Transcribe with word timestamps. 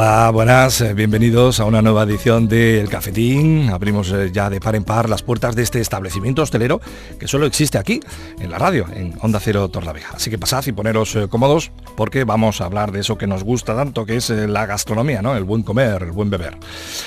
Hola, 0.00 0.30
buenas, 0.30 0.80
eh, 0.80 0.94
bienvenidos 0.94 1.58
a 1.58 1.64
una 1.64 1.82
nueva 1.82 2.04
edición 2.04 2.46
de 2.46 2.80
El 2.80 2.88
Cafetín. 2.88 3.68
Abrimos 3.68 4.12
eh, 4.12 4.30
ya 4.32 4.48
de 4.48 4.60
par 4.60 4.76
en 4.76 4.84
par 4.84 5.08
las 5.08 5.24
puertas 5.24 5.56
de 5.56 5.64
este 5.64 5.80
establecimiento 5.80 6.40
hostelero 6.42 6.80
que 7.18 7.26
solo 7.26 7.46
existe 7.46 7.78
aquí, 7.78 7.98
en 8.38 8.48
la 8.48 8.58
radio, 8.58 8.86
en 8.94 9.14
Onda 9.22 9.40
Cero 9.40 9.68
Torlavega. 9.68 10.10
Así 10.14 10.30
que 10.30 10.38
pasad 10.38 10.64
y 10.66 10.70
poneros 10.70 11.16
eh, 11.16 11.26
cómodos 11.28 11.72
porque 11.96 12.22
vamos 12.22 12.60
a 12.60 12.66
hablar 12.66 12.92
de 12.92 13.00
eso 13.00 13.18
que 13.18 13.26
nos 13.26 13.42
gusta 13.42 13.74
tanto, 13.74 14.06
que 14.06 14.14
es 14.14 14.30
la 14.30 14.66
gastronomía, 14.66 15.20
¿no? 15.20 15.34
El 15.34 15.42
buen 15.42 15.64
comer, 15.64 16.04
el 16.04 16.12
buen 16.12 16.30
beber. 16.30 16.56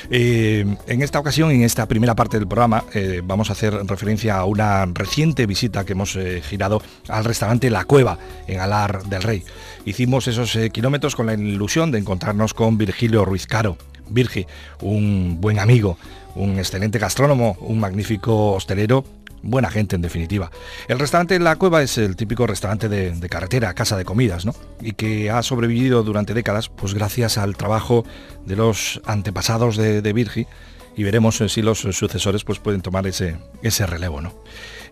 en 0.10 1.02
esta 1.02 1.18
ocasión, 1.18 1.52
en 1.52 1.64
esta 1.64 1.88
primera 1.88 2.14
parte 2.14 2.40
del 2.40 2.48
programa, 2.50 2.84
vamos 3.24 3.50
a 3.50 3.54
hacer 3.54 3.74
referencia 3.86 4.36
a 4.36 4.44
una 4.44 4.86
reciente 4.88 5.46
visita 5.46 5.86
que 5.86 5.94
hemos 5.94 6.20
girado 6.44 6.82
al 7.08 7.24
restaurante 7.24 7.70
La 7.70 7.86
Cueva, 7.86 8.18
en 8.48 8.60
Alar 8.60 9.04
del 9.06 9.24
Rey. 9.24 9.46
Hicimos 9.86 10.28
esos 10.28 10.58
kilómetros 10.72 11.16
con 11.16 11.26
la 11.26 11.34
ilusión 11.34 11.92
de 11.92 12.00
encontrarnos 12.00 12.54
con 12.54 12.78
Virgilio 12.78 13.26
Ruiz 13.26 13.48
Caro. 13.48 13.78
Virgi, 14.10 14.46
un 14.82 15.40
buen 15.40 15.58
amigo, 15.60 15.98
un 16.36 16.58
excelente 16.58 17.00
gastrónomo, 17.00 17.58
un 17.62 17.80
magnífico 17.80 18.52
hostelero 18.52 19.06
buena 19.44 19.70
gente 19.70 19.96
en 19.96 20.02
definitiva. 20.02 20.52
El 20.88 21.00
restaurante 21.00 21.40
La 21.40 21.56
Cueva 21.56 21.82
es 21.82 21.98
el 21.98 22.16
típico 22.16 22.48
restaurante 22.48 22.90
de, 22.90 23.30
carretera, 23.30 23.74
casa 23.74 23.98
de 23.98 24.06
comidas, 24.06 24.46
¿no? 24.46 24.54
Y 24.82 24.94
que 24.94 25.32
ha 25.32 25.42
sobrevivido 25.44 26.04
durante 26.04 26.34
décadas, 26.34 26.70
pues 26.70 26.94
gracias 26.94 27.38
al 27.38 27.58
trabajo 27.58 28.06
de 28.46 28.56
los 28.56 29.02
antepasados 29.06 29.78
de, 29.78 30.14
Virgi, 30.14 30.46
y 30.96 31.04
veremos 31.04 31.42
si 31.48 31.62
los 31.62 31.80
sucesores 31.80 32.44
pues 32.44 32.60
pueden 32.60 32.82
tomar 32.82 33.08
ese, 33.08 33.38
ese 33.64 33.86
relevo, 33.86 34.22
¿no? 34.22 34.34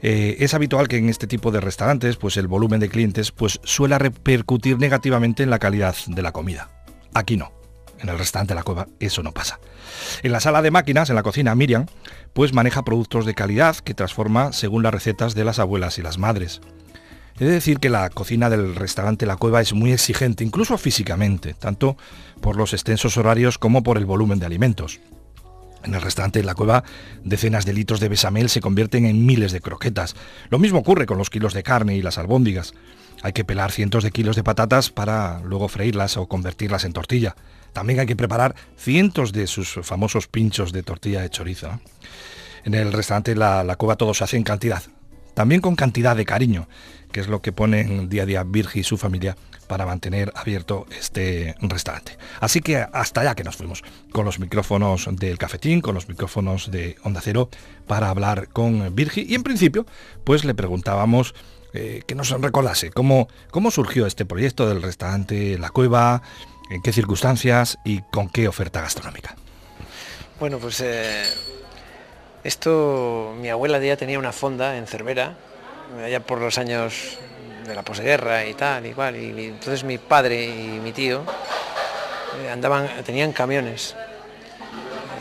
Eh, 0.01 0.37
es 0.39 0.53
habitual 0.53 0.87
que 0.87 0.97
en 0.97 1.09
este 1.09 1.27
tipo 1.27 1.51
de 1.51 1.59
restaurantes, 1.59 2.15
pues 2.15 2.37
el 2.37 2.47
volumen 2.47 2.79
de 2.79 2.89
clientes 2.89 3.31
pues 3.31 3.59
suele 3.63 3.97
repercutir 3.97 4.77
negativamente 4.77 5.43
en 5.43 5.49
la 5.49 5.59
calidad 5.59 5.95
de 6.07 6.21
la 6.21 6.31
comida. 6.31 6.69
Aquí 7.13 7.37
no. 7.37 7.51
En 7.99 8.07
el 8.07 8.17
restaurante 8.17 8.55
la 8.55 8.63
cueva 8.63 8.87
eso 8.99 9.23
no 9.23 9.33
pasa. 9.33 9.59
En 10.23 10.31
la 10.31 10.39
sala 10.39 10.61
de 10.61 10.71
máquinas, 10.71 11.09
en 11.09 11.15
la 11.15 11.23
cocina, 11.23 11.53
Miriam, 11.53 11.85
pues 12.31 12.53
maneja 12.53 12.83
productos 12.83 13.25
de 13.25 13.33
calidad 13.33 13.75
que 13.75 13.93
transforma 13.93 14.53
según 14.53 14.83
las 14.83 14.93
recetas 14.93 15.35
de 15.35 15.43
las 15.43 15.59
abuelas 15.59 15.97
y 15.97 16.01
las 16.01 16.17
madres. 16.17 16.61
He 17.39 17.45
de 17.45 17.51
decir 17.51 17.79
que 17.79 17.89
la 17.89 18.09
cocina 18.09 18.49
del 18.49 18.75
restaurante 18.75 19.25
La 19.25 19.37
Cueva 19.37 19.61
es 19.61 19.73
muy 19.73 19.93
exigente, 19.93 20.43
incluso 20.43 20.77
físicamente, 20.77 21.53
tanto 21.53 21.97
por 22.41 22.57
los 22.57 22.73
extensos 22.73 23.17
horarios 23.17 23.57
como 23.57 23.81
por 23.81 23.97
el 23.97 24.05
volumen 24.05 24.39
de 24.39 24.45
alimentos. 24.45 24.99
En 25.83 25.93
el 25.93 26.01
restaurante 26.01 26.43
La 26.43 26.55
Cueva, 26.55 26.83
decenas 27.23 27.65
de 27.65 27.73
litros 27.73 27.99
de 27.99 28.09
besamel 28.09 28.49
se 28.49 28.61
convierten 28.61 29.05
en 29.05 29.25
miles 29.25 29.51
de 29.51 29.61
croquetas. 29.61 30.15
Lo 30.49 30.59
mismo 30.59 30.79
ocurre 30.79 31.05
con 31.05 31.17
los 31.17 31.29
kilos 31.29 31.53
de 31.53 31.63
carne 31.63 31.95
y 31.95 32.01
las 32.01 32.17
albóndigas. 32.17 32.73
Hay 33.21 33.33
que 33.33 33.45
pelar 33.45 33.71
cientos 33.71 34.03
de 34.03 34.11
kilos 34.11 34.35
de 34.35 34.43
patatas 34.43 34.89
para 34.89 35.41
luego 35.41 35.67
freírlas 35.67 36.17
o 36.17 36.27
convertirlas 36.27 36.83
en 36.83 36.93
tortilla. 36.93 37.35
También 37.73 37.99
hay 37.99 38.05
que 38.05 38.15
preparar 38.15 38.55
cientos 38.77 39.31
de 39.31 39.47
sus 39.47 39.79
famosos 39.83 40.27
pinchos 40.27 40.71
de 40.71 40.83
tortilla 40.83 41.21
de 41.21 41.29
chorizo. 41.29 41.79
En 42.65 42.73
el 42.73 42.91
restaurante 42.91 43.35
la, 43.35 43.63
la 43.63 43.75
Cueva 43.75 43.95
todo 43.95 44.13
se 44.13 44.23
hace 44.23 44.37
en 44.37 44.43
cantidad, 44.43 44.83
también 45.33 45.61
con 45.61 45.75
cantidad 45.75 46.15
de 46.15 46.25
cariño, 46.25 46.67
que 47.11 47.21
es 47.21 47.27
lo 47.27 47.41
que 47.41 47.51
ponen 47.51 48.09
día 48.09 48.23
a 48.23 48.25
día 48.25 48.43
Virgi 48.43 48.81
y 48.81 48.83
su 48.83 48.97
familia 48.97 49.37
para 49.69 49.85
mantener 49.85 50.33
abierto 50.35 50.87
este 50.99 51.55
restaurante. 51.61 52.17
Así 52.41 52.59
que 52.59 52.77
hasta 52.91 53.21
allá 53.21 53.35
que 53.35 53.43
nos 53.43 53.55
fuimos, 53.55 53.83
con 54.11 54.25
los 54.25 54.39
micrófonos 54.39 55.07
del 55.11 55.37
cafetín, 55.37 55.79
con 55.79 55.93
los 55.93 56.09
micrófonos 56.09 56.71
de 56.71 56.97
Onda 57.03 57.21
Cero, 57.23 57.49
para 57.85 58.09
hablar 58.09 58.49
con 58.49 58.93
Virgi. 58.95 59.25
Y 59.29 59.35
en 59.35 59.43
principio, 59.43 59.85
pues 60.23 60.43
le 60.43 60.55
preguntábamos 60.55 61.35
eh, 61.73 62.01
que 62.07 62.15
nos 62.15 62.31
recordase 62.31 62.89
cómo, 62.89 63.27
cómo 63.51 63.69
surgió 63.69 64.07
este 64.07 64.25
proyecto 64.25 64.67
del 64.67 64.81
restaurante 64.81 65.59
La 65.59 65.69
Cueva, 65.69 66.23
en 66.71 66.81
qué 66.81 66.91
circunstancias 66.91 67.77
y 67.85 68.01
con 68.11 68.27
qué 68.27 68.47
oferta 68.47 68.81
gastronómica. 68.81 69.35
Bueno, 70.39 70.57
pues 70.57 70.81
eh, 70.81 71.25
esto, 72.43 73.35
mi 73.39 73.49
abuela 73.49 73.77
ya 73.79 73.97
tenía 73.97 74.17
una 74.17 74.31
fonda 74.31 74.77
en 74.77 74.87
Cervera, 74.87 75.37
allá 76.03 76.25
por 76.25 76.39
los 76.39 76.57
años 76.57 77.19
de 77.69 77.75
la 77.75 77.83
posguerra 77.83 78.45
y 78.45 78.53
tal, 78.53 78.85
y, 78.85 78.89
y 78.89 79.45
entonces 79.45 79.83
mi 79.83 79.97
padre 79.97 80.43
y 80.43 80.79
mi 80.83 80.91
tío 80.91 81.23
eh, 82.41 82.49
andaban, 82.49 82.89
tenían 83.05 83.31
camiones, 83.31 83.95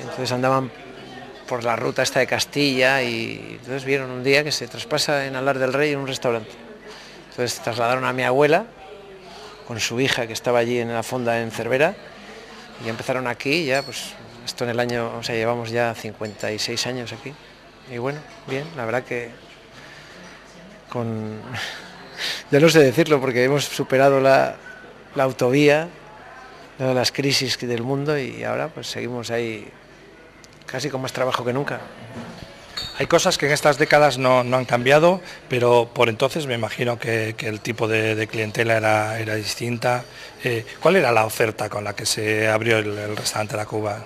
entonces 0.00 0.32
andaban 0.32 0.70
por 1.48 1.64
la 1.64 1.76
ruta 1.76 2.02
esta 2.02 2.20
de 2.20 2.26
Castilla 2.26 3.02
y 3.02 3.58
entonces 3.58 3.84
vieron 3.84 4.10
un 4.10 4.22
día 4.22 4.44
que 4.44 4.52
se 4.52 4.68
traspasa 4.68 5.26
en 5.26 5.34
Alar 5.34 5.58
del 5.58 5.72
Rey 5.72 5.92
en 5.92 5.98
un 5.98 6.06
restaurante. 6.06 6.50
Entonces 7.30 7.60
trasladaron 7.60 8.04
a 8.04 8.12
mi 8.12 8.22
abuela 8.22 8.66
con 9.66 9.80
su 9.80 10.00
hija 10.00 10.26
que 10.26 10.32
estaba 10.32 10.58
allí 10.58 10.78
en 10.78 10.92
la 10.92 11.02
fonda 11.02 11.40
en 11.40 11.50
Cervera 11.50 11.94
y 12.84 12.88
empezaron 12.88 13.26
aquí 13.26 13.64
ya 13.64 13.82
pues 13.82 14.14
esto 14.44 14.64
en 14.64 14.70
el 14.70 14.80
año, 14.80 15.16
o 15.18 15.22
sea, 15.22 15.34
llevamos 15.34 15.70
ya 15.70 15.94
56 15.94 16.86
años 16.86 17.12
aquí. 17.12 17.32
Y 17.90 17.98
bueno, 17.98 18.20
bien, 18.46 18.64
la 18.76 18.84
verdad 18.84 19.04
que 19.04 19.30
con 20.88 21.40
ya 22.50 22.60
no 22.60 22.68
sé 22.68 22.80
decirlo 22.80 23.20
porque 23.20 23.44
hemos 23.44 23.64
superado 23.64 24.20
la, 24.20 24.56
la 25.14 25.24
autovía, 25.24 25.88
las 26.78 27.12
crisis 27.12 27.58
del 27.58 27.82
mundo 27.82 28.18
y 28.18 28.44
ahora 28.44 28.68
pues 28.68 28.86
seguimos 28.86 29.30
ahí 29.30 29.66
casi 30.66 30.90
con 30.90 31.00
más 31.00 31.12
trabajo 31.12 31.44
que 31.44 31.52
nunca. 31.52 31.80
Hay 32.98 33.06
cosas 33.06 33.38
que 33.38 33.46
en 33.46 33.52
estas 33.52 33.78
décadas 33.78 34.18
no, 34.18 34.40
han 34.40 34.64
cambiado, 34.64 35.20
pero 35.48 35.88
por 35.92 36.08
entonces 36.08 36.46
me 36.46 36.54
imagino 36.54 36.98
que, 36.98 37.34
el 37.38 37.60
tipo 37.60 37.86
de, 37.86 38.26
clientela 38.26 38.76
era, 38.76 39.20
era 39.20 39.34
distinta. 39.36 40.04
Eh, 40.42 40.64
¿Cuál 40.80 40.96
era 40.96 41.12
la 41.12 41.24
oferta 41.24 41.68
con 41.68 41.84
la 41.84 41.94
que 41.94 42.06
se 42.06 42.48
abrió 42.48 42.78
el, 42.78 43.16
restaurante 43.16 43.56
La 43.56 43.66
Cuba? 43.66 44.04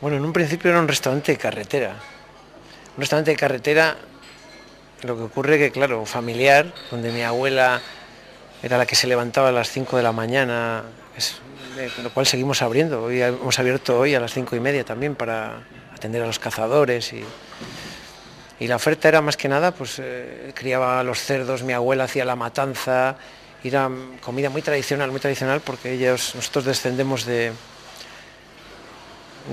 Bueno, 0.00 0.16
en 0.16 0.24
un 0.24 0.32
principio 0.32 0.70
era 0.70 0.80
un 0.80 0.88
restaurante 0.88 1.32
de 1.32 1.38
carretera. 1.38 1.90
Un 2.96 3.00
restaurante 3.00 3.30
de 3.30 3.36
carretera, 3.36 3.96
lo 5.04 5.16
que 5.16 5.22
ocurre 5.22 5.58
que, 5.58 5.70
claro, 5.70 6.04
familiar, 6.06 6.72
donde 6.90 7.12
mi 7.12 7.22
abuela 7.22 7.80
era 8.62 8.78
la 8.78 8.86
que 8.86 8.96
se 8.96 9.06
levantaba 9.06 9.50
a 9.50 9.52
las 9.52 9.70
5 9.70 9.98
de 9.98 10.02
la 10.02 10.12
mañana, 10.12 10.84
es, 11.16 11.36
lo 12.02 12.10
cual 12.10 12.26
seguimos 12.26 12.62
abriendo. 12.62 13.04
Hoy 13.04 13.20
hemos 13.20 13.58
abierto 13.58 13.98
hoy 13.98 14.14
a 14.14 14.20
las 14.20 14.32
5 14.32 14.56
y 14.56 14.60
media 14.60 14.84
también 14.84 15.14
para 15.14 15.62
atender 15.94 16.22
a 16.22 16.26
los 16.26 16.38
cazadores 16.38 17.12
y, 17.12 17.22
y 18.58 18.66
la 18.66 18.76
oferta 18.76 19.08
era 19.08 19.20
más 19.20 19.36
que 19.36 19.48
nada, 19.48 19.72
pues 19.72 19.98
eh, 19.98 20.52
criaba 20.54 21.02
los 21.02 21.20
cerdos, 21.20 21.62
mi 21.62 21.74
abuela 21.74 22.04
hacía 22.04 22.24
la 22.24 22.36
matanza, 22.36 23.16
era 23.62 23.90
comida 24.22 24.50
muy 24.50 24.62
tradicional, 24.62 25.10
muy 25.10 25.20
tradicional 25.20 25.60
porque 25.60 25.92
ellos, 25.92 26.34
nosotros 26.34 26.64
descendemos 26.64 27.24
de, 27.24 27.52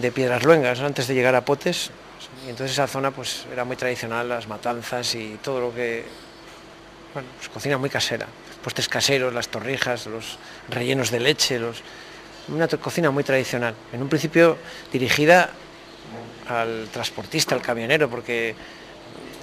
de 0.01 0.11
Piedras 0.11 0.44
Luengas 0.44 0.79
antes 0.79 1.07
de 1.07 1.13
llegar 1.13 1.35
a 1.35 1.44
Potes 1.44 1.91
y 2.46 2.50
entonces 2.50 2.74
esa 2.74 2.88
zona 2.88 3.12
pues 3.12 3.46
era 3.52 3.64
muy 3.66 3.76
tradicional, 3.76 4.28
las 4.28 4.48
matanzas 4.48 5.16
y 5.16 5.40
todo 5.44 5.59
lo 5.59 5.74
que, 5.74 6.04
bueno, 7.14 7.28
pues 7.38 7.50
cocina 7.50 7.78
muy 7.78 7.90
casera, 7.90 8.28
postres 8.64 8.88
caseros, 8.88 9.34
las 9.34 9.48
torrijas, 9.48 10.06
los 10.08 10.38
rellenos 10.70 11.12
de 11.12 11.20
leche, 11.20 11.59
una 12.48 12.68
cocina 12.68 13.12
muy 13.12 13.24
tradicional. 13.24 13.76
En 13.92 14.02
un 14.02 14.09
principio 14.09 14.58
dirigida 14.92 15.50
al 16.48 16.88
transportista, 16.92 17.56
al 17.56 17.62
camionero, 17.62 18.09
porque 18.09 18.56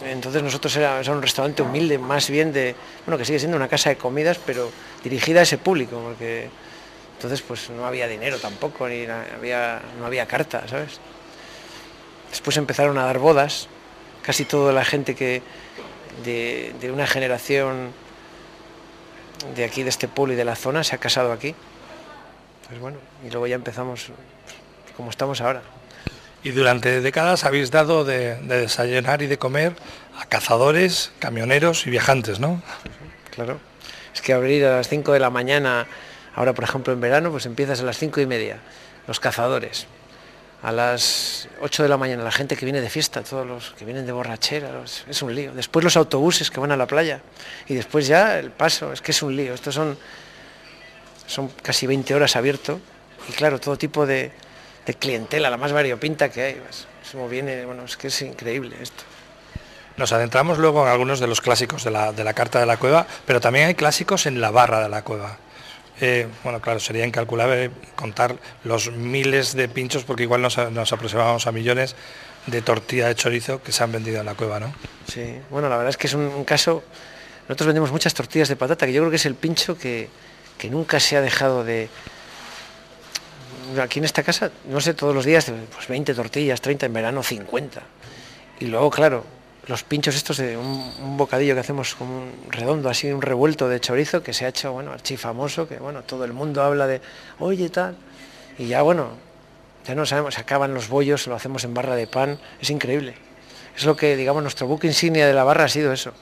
entonces 0.05 0.43
nosotros 0.43 0.75
era, 0.77 1.01
un 1.11 1.23
restaurante 1.23 1.63
humilde, 1.63 1.99
más 1.99 2.31
bien 2.31 2.53
de, 2.53 2.75
bueno, 3.05 3.19
que 3.19 3.25
sigue 3.25 3.39
siendo 3.39 3.57
una 3.57 3.69
casa 3.69 3.91
de 3.91 3.97
comidas, 3.97 4.39
pero 4.45 4.71
dirigida 5.03 5.41
a 5.41 5.43
ese 5.43 5.59
público, 5.59 6.01
porque 6.01 6.49
entonces 7.17 7.43
pues 7.43 7.71
no 7.71 7.85
había 7.85 8.07
dinero 8.07 8.39
tampoco, 8.39 8.89
ni 8.89 9.07
no 9.07 10.07
había 10.07 10.27
carta, 10.27 10.67
¿sabes? 10.69 11.01
Después 12.31 12.57
empezaron 12.57 12.99
a 12.99 13.05
dar 13.05 13.19
bodas, 13.19 13.69
casi 14.23 14.45
toda 14.45 14.73
la 14.73 14.85
gente 14.85 15.15
que 15.15 15.43
de, 16.25 16.75
de 16.81 16.93
una 16.93 17.07
generación 17.07 17.93
de 19.55 19.65
aquí, 19.65 19.83
de 19.83 19.91
este 19.91 20.09
pueblo 20.09 20.35
y 20.35 20.37
de 20.37 20.45
la 20.45 20.57
zona, 20.57 20.85
se 20.85 20.95
ha 20.95 20.99
casado 20.99 21.33
aquí. 21.33 21.55
Pues 22.69 22.81
bueno, 22.81 22.99
y 23.27 23.31
luego 23.31 23.47
ya 23.47 23.55
empezamos 23.55 24.11
como 24.97 25.11
estamos 25.11 25.41
ahora. 25.41 25.63
Y 26.43 26.51
durante 26.51 27.01
décadas 27.01 27.45
habéis 27.45 27.71
dado 27.71 28.05
de, 28.05 28.37
desayunar 28.37 29.23
y 29.23 29.27
de 29.27 29.39
comer 29.39 29.75
a 30.19 30.27
cazadores, 30.27 31.13
camioneros 31.19 31.87
y 31.87 31.91
viajantes, 31.91 32.41
¿no? 32.41 32.63
Claro. 33.31 33.61
Es 34.15 34.21
que 34.21 34.33
abrir 34.33 34.65
a 34.67 34.77
las 34.77 34.89
5 34.89 35.13
de 35.13 35.21
la 35.21 35.31
mañana, 35.31 35.87
ahora 36.35 36.53
por 36.53 36.65
ejemplo 36.65 36.93
en 36.93 37.01
verano, 37.01 37.31
pues 37.31 37.47
empiezas 37.47 37.81
a 37.81 37.85
las 37.85 37.99
5 37.99 38.21
y 38.21 38.27
media, 38.27 38.59
los 39.07 39.21
cazadores. 39.21 39.87
A 40.63 40.73
las 40.73 41.49
8 41.61 41.85
de 41.85 41.89
la 41.89 41.97
mañana 41.97 42.25
la 42.25 42.33
gente 42.33 42.57
que 42.57 42.65
viene 42.65 42.81
de 42.81 42.91
fiesta, 42.91 43.23
todos 43.23 43.47
los 43.47 43.71
que 43.79 43.85
vienen 43.85 44.07
de 44.07 44.13
borrachera, 44.13 44.71
es 45.09 45.23
un 45.23 45.35
lío. 45.35 45.55
Después 45.55 45.85
los 45.85 45.97
autobuses 45.97 46.51
que 46.51 46.59
van 46.59 46.73
a 46.73 46.77
la 46.77 46.87
playa 46.87 47.21
y 47.69 47.75
después 47.75 48.09
ya 48.09 48.39
el 48.39 48.51
paso, 48.51 48.93
es 48.93 49.01
que 49.01 49.13
es 49.13 49.23
un 49.23 49.37
lío. 49.37 49.55
Estos 49.55 49.75
son, 49.75 49.97
son 51.27 51.49
casi 51.63 51.87
20 51.87 52.13
horas 52.15 52.35
abierto 52.35 52.81
y 53.29 53.33
claro, 53.33 53.61
todo 53.61 53.79
tipo 53.79 54.05
de, 54.05 54.33
de 54.85 54.95
clientela, 54.95 55.49
la 55.51 55.59
más 55.59 55.73
variopinta 55.73 56.29
que 56.31 56.43
hay. 56.43 56.55
Pues, 56.55 56.87
eso 57.07 57.29
viene, 57.29 57.65
bueno, 57.65 57.85
es 57.85 57.97
que 57.97 58.09
es 58.09 58.23
increíble 58.23 58.77
esto. 58.81 59.05
Nos 59.97 60.13
adentramos 60.13 60.59
luego 60.59 60.83
en 60.83 60.89
algunos 60.89 61.21
de 61.21 61.27
los 61.27 61.41
clásicos 61.41 61.85
de 61.85 61.91
la, 61.91 62.13
de 62.13 62.25
la 62.25 62.33
Carta 62.33 62.59
de 62.61 62.67
la 62.67 62.77
Cueva, 62.77 63.07
pero 63.27 63.41
también 63.41 63.67
hay 63.67 63.75
clásicos 63.75 64.27
en 64.27 64.41
la 64.41 64.51
barra 64.51 64.81
de 64.81 64.89
la 64.89 65.03
Cueva. 65.03 65.39
Eh, 66.01 66.29
bueno, 66.45 66.61
claro, 66.61 66.79
sería 66.81 67.05
incalculable 67.07 67.71
contar 67.97 68.37
los 68.65 68.93
miles 68.93 69.55
de 69.55 69.69
pinchos, 69.69 70.05
porque 70.05 70.23
igual 70.23 70.43
nos, 70.43 70.57
nos 70.71 70.93
aproximamos 70.93 71.47
a 71.47 71.53
millones 71.53 71.97
de 72.47 72.63
tortilla 72.63 73.09
de 73.09 73.15
chorizo 73.15 73.63
que 73.63 73.73
se 73.73 73.83
han 73.83 73.93
vendido 73.93 74.21
en 74.21 74.27
la 74.27 74.35
cueva, 74.35 74.61
¿no? 74.61 74.73
Sí, 75.07 75.39
bueno, 75.51 75.69
la 75.69 75.77
verdad 75.77 75.91
es 75.91 75.97
que 75.97 76.07
es 76.07 76.15
un, 76.15 76.45
caso... 76.45 76.83
Nosotros 77.49 77.69
vendemos 77.69 77.91
muchas 77.91 78.15
tortillas 78.15 78.49
de 78.49 78.57
patata, 78.57 78.87
que 78.87 78.93
yo 78.93 79.01
creo 79.03 79.11
que 79.11 79.17
es 79.17 79.27
el 79.27 79.35
pincho 79.35 79.77
que, 79.77 80.09
que 80.57 80.69
nunca 80.71 81.01
se 81.01 81.17
ha 81.17 81.21
dejado 81.21 81.65
de... 81.65 81.89
Aquí 83.83 83.99
en 83.99 84.07
esta 84.07 84.23
casa, 84.23 84.51
no 84.67 84.81
sé, 84.81 84.95
todos 84.95 85.15
los 85.15 85.25
días, 85.25 85.53
pues 85.75 85.89
20 85.89 86.15
tortillas, 86.15 86.61
30 86.61 86.87
en 86.87 86.93
verano, 86.93 87.23
50. 87.23 87.83
Y 88.61 88.67
luego, 88.67 88.91
claro, 88.91 89.25
los 89.69 89.85
pinchos 89.85 90.17
estos 90.17 90.39
de 90.39 90.57
un, 90.57 91.17
bocadillo 91.17 91.55
que 91.55 91.61
hacemos 91.61 91.95
como 91.95 92.19
un 92.19 92.33
redondo, 92.51 92.89
así 92.89 93.13
un 93.13 93.23
revuelto 93.23 93.69
de 93.69 93.81
chorizo 93.81 94.23
que 94.23 94.33
se 94.33 94.47
ha 94.47 94.49
hecho, 94.49 94.73
bueno, 94.73 94.93
archifamoso, 94.93 95.69
que 95.69 95.77
bueno, 95.77 96.03
todo 96.03 96.25
el 96.25 96.33
mundo 96.33 96.63
habla 96.63 96.87
de, 96.87 97.01
oye, 97.39 97.69
tal. 97.69 97.97
Y 98.59 98.67
ya, 98.67 98.83
bueno, 98.83 99.11
ya 99.87 99.95
no 99.95 100.07
sabemos, 100.07 100.35
se 100.35 100.41
acaban 100.41 100.75
los 100.75 100.89
bollos, 100.89 101.27
lo 101.27 101.35
hacemos 101.35 101.65
en 101.65 101.75
barra 101.75 101.97
de 101.97 102.07
pan, 102.07 102.39
es 102.61 102.71
increíble. 102.71 103.15
Es 103.77 103.85
lo 103.85 103.95
que, 103.95 104.17
digamos, 104.17 104.43
nuestro 104.43 104.67
buque 104.67 104.87
insignia 104.87 105.27
de 105.27 105.35
la 105.35 105.45
barra 105.45 105.65
ha 105.65 105.69
sido 105.69 105.93
eso. 105.93 106.13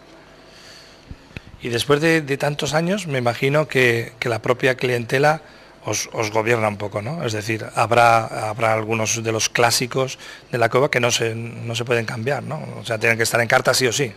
Y 1.62 1.69
después 1.69 2.00
de, 2.00 2.20
tantos 2.37 2.75
años, 2.75 3.06
me 3.06 3.19
imagino 3.19 3.66
que, 3.66 4.12
la 4.22 4.42
propia 4.42 4.75
clientela 4.75 5.42
os, 5.87 6.31
gobierna 6.33 6.69
un 6.69 6.77
poco, 6.77 7.00
¿no? 7.00 7.25
Es 7.25 7.33
decir, 7.33 7.65
habrá, 7.75 8.49
habrá 8.50 8.75
algunos 8.75 9.23
de 9.23 9.33
los 9.33 9.49
clásicos 9.49 10.19
de 10.50 10.59
la 10.59 10.69
cueva 10.69 10.91
que 10.91 11.00
no 11.00 11.11
se, 11.11 11.35
no 11.35 11.75
se 11.75 11.85
pueden 11.85 12.05
cambiar, 12.05 12.43
¿no? 12.43 12.62
O 12.81 12.85
sea, 12.85 12.99
tienen 12.99 13.17
que 13.17 13.23
estar 13.23 13.41
en 13.41 13.49
carta 13.49 13.73
sí 13.73 13.87
o 13.87 13.93
sí. 13.93 14.12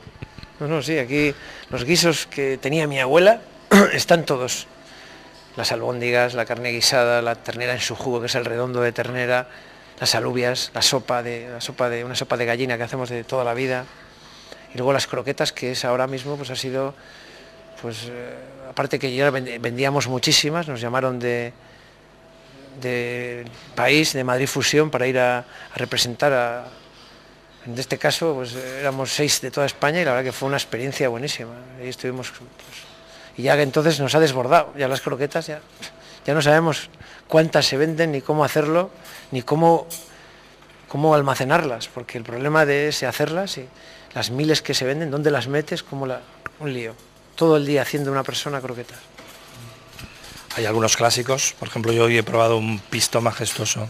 No, 0.59 0.67
no, 0.67 0.81
sí, 0.81 0.97
aquí 0.97 1.33
los 1.69 1.85
guisos 1.85 2.25
que 2.25 2.57
tenía 2.57 2.87
mi 2.87 2.99
abuela 2.99 3.41
están 3.93 4.25
todos 4.25 4.67
las 5.55 5.71
albóndigas, 5.71 6.33
la 6.33 6.45
carne 6.45 6.71
guisada, 6.71 7.21
la 7.21 7.35
ternera 7.35 7.73
en 7.73 7.79
su 7.79 7.95
jugo, 7.95 8.19
que 8.19 8.27
es 8.27 8.35
el 8.35 8.45
redondo 8.45 8.81
de 8.81 8.91
ternera, 8.91 9.47
las 9.99 10.15
alubias, 10.15 10.71
la 10.73 10.81
sopa 10.81 11.21
de, 11.21 11.49
la 11.49 11.61
sopa 11.61 11.89
de 11.89 12.03
una 12.03 12.15
sopa 12.15 12.37
de 12.37 12.45
gallina 12.45 12.77
que 12.77 12.83
hacemos 12.83 13.09
de 13.09 13.23
toda 13.23 13.43
la 13.43 13.53
vida, 13.53 13.85
y 14.73 14.77
luego 14.77 14.93
las 14.93 15.07
croquetas, 15.07 15.51
que 15.51 15.71
es 15.71 15.85
ahora 15.85 16.07
mismo, 16.07 16.37
pues 16.37 16.49
ha 16.49 16.55
sido, 16.55 16.93
pues 17.81 18.05
eh, 18.09 18.35
aparte 18.69 18.99
que 18.99 19.13
ya 19.13 19.31
vendíamos 19.31 20.07
muchísimas, 20.07 20.67
nos 20.67 20.79
llamaron 20.79 21.19
de, 21.19 21.53
país, 23.75 24.13
de 24.13 24.23
Madrid 24.23 24.47
Fusión, 24.47 24.91
para 24.91 25.07
ir 25.07 25.17
a, 25.17 25.43
representar 25.75 26.33
a, 26.33 26.65
en 27.65 27.77
este 27.77 27.97
caso, 27.97 28.35
pues 28.35 28.53
éramos 28.55 29.11
seis 29.11 29.41
de 29.41 29.49
toda 29.49 29.65
España 29.65 30.01
y 30.01 30.05
la 30.05 30.11
verdad 30.11 30.25
que 30.25 30.31
fue 30.31 30.47
una 30.47 30.57
experiencia 30.57 31.09
buenísima. 31.09 31.51
Ahí 31.79 31.89
estuvimos 31.89 32.29
pues, 32.29 32.41
y 33.37 33.43
ya 33.43 33.55
que 33.55 33.63
entonces 33.63 33.99
nos 33.99 34.13
ha 34.13 34.19
desbordado, 34.19 34.73
ya 34.77 34.87
las 34.87 35.01
croquetas 35.01 35.47
ya, 35.47 35.61
ya 36.25 36.33
no 36.33 36.41
sabemos 36.41 36.89
cuántas 37.27 37.65
se 37.65 37.77
venden, 37.77 38.11
ni 38.11 38.21
cómo 38.21 38.43
hacerlo, 38.43 38.91
ni 39.31 39.41
cómo, 39.41 39.87
cómo 40.87 41.15
almacenarlas, 41.15 41.87
porque 41.87 42.19
el 42.19 42.23
problema 42.23 42.65
de 42.65 42.89
ese 42.89 43.07
hacerlas 43.07 43.57
y 43.57 43.67
las 44.13 44.29
miles 44.29 44.61
que 44.61 44.73
se 44.73 44.85
venden, 44.85 45.09
¿dónde 45.09 45.31
las 45.31 45.47
metes? 45.47 45.81
Como 45.81 46.05
la, 46.05 46.21
un 46.59 46.71
lío. 46.71 47.08
Todo 47.39 47.55
el 47.55 47.65
día 47.65 47.83
haciendo 47.83 48.11
una 48.11 48.23
persona 48.23 48.59
croquetas. 48.59 48.99
Hay 50.57 50.65
algunos 50.65 50.97
clásicos, 50.97 51.55
por 51.57 51.69
ejemplo 51.69 51.93
yo 51.93 52.03
hoy 52.03 52.17
he 52.17 52.23
probado 52.23 52.57
un 52.57 52.79
pisto 52.79 53.21
majestuoso. 53.21 53.87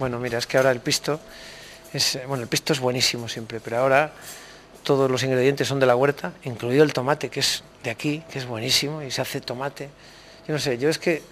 Bueno, 0.00 0.18
mira, 0.18 0.38
es 0.38 0.48
que 0.48 0.56
ahora 0.56 0.72
el 0.72 0.80
pisto 0.80 1.20
es, 1.92 2.18
bueno, 2.26 2.42
el 2.42 2.48
pisto 2.48 2.72
es 2.72 2.80
buenísimo 2.80 3.28
siempre, 3.28 3.60
pero 3.60 3.78
ahora 3.78 4.10
todos 4.82 5.08
los 5.08 5.22
ingredientes 5.22 5.68
son 5.68 5.78
de 5.78 5.86
la 5.86 5.94
huerta, 5.94 6.32
incluido 6.42 6.82
el 6.82 6.92
tomate, 6.92 7.30
que 7.30 7.38
es 7.38 7.62
de 7.84 7.90
aquí, 7.90 8.24
que 8.28 8.40
es 8.40 8.46
buenísimo, 8.46 9.02
y 9.02 9.12
se 9.12 9.22
hace 9.22 9.40
tomate. 9.40 9.88
Yo 10.48 10.54
no 10.54 10.58
sé, 10.58 10.76
yo 10.76 10.88
es 10.88 10.98
que 10.98 11.22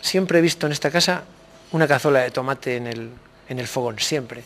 siempre 0.00 0.38
he 0.38 0.40
visto 0.40 0.64
en 0.64 0.72
esta 0.72 0.90
casa 0.90 1.24
una 1.72 1.86
cazuela 1.86 2.20
de 2.20 2.30
tomate 2.30 2.76
en 2.76 2.86
el, 2.86 3.10
en 3.50 3.58
el 3.58 3.68
fogón, 3.68 3.98
siempre. 3.98 4.42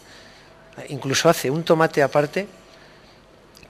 Incluso 0.88 1.28
hace 1.28 1.52
un 1.52 1.62
tomate 1.62 2.02
aparte, 2.02 2.48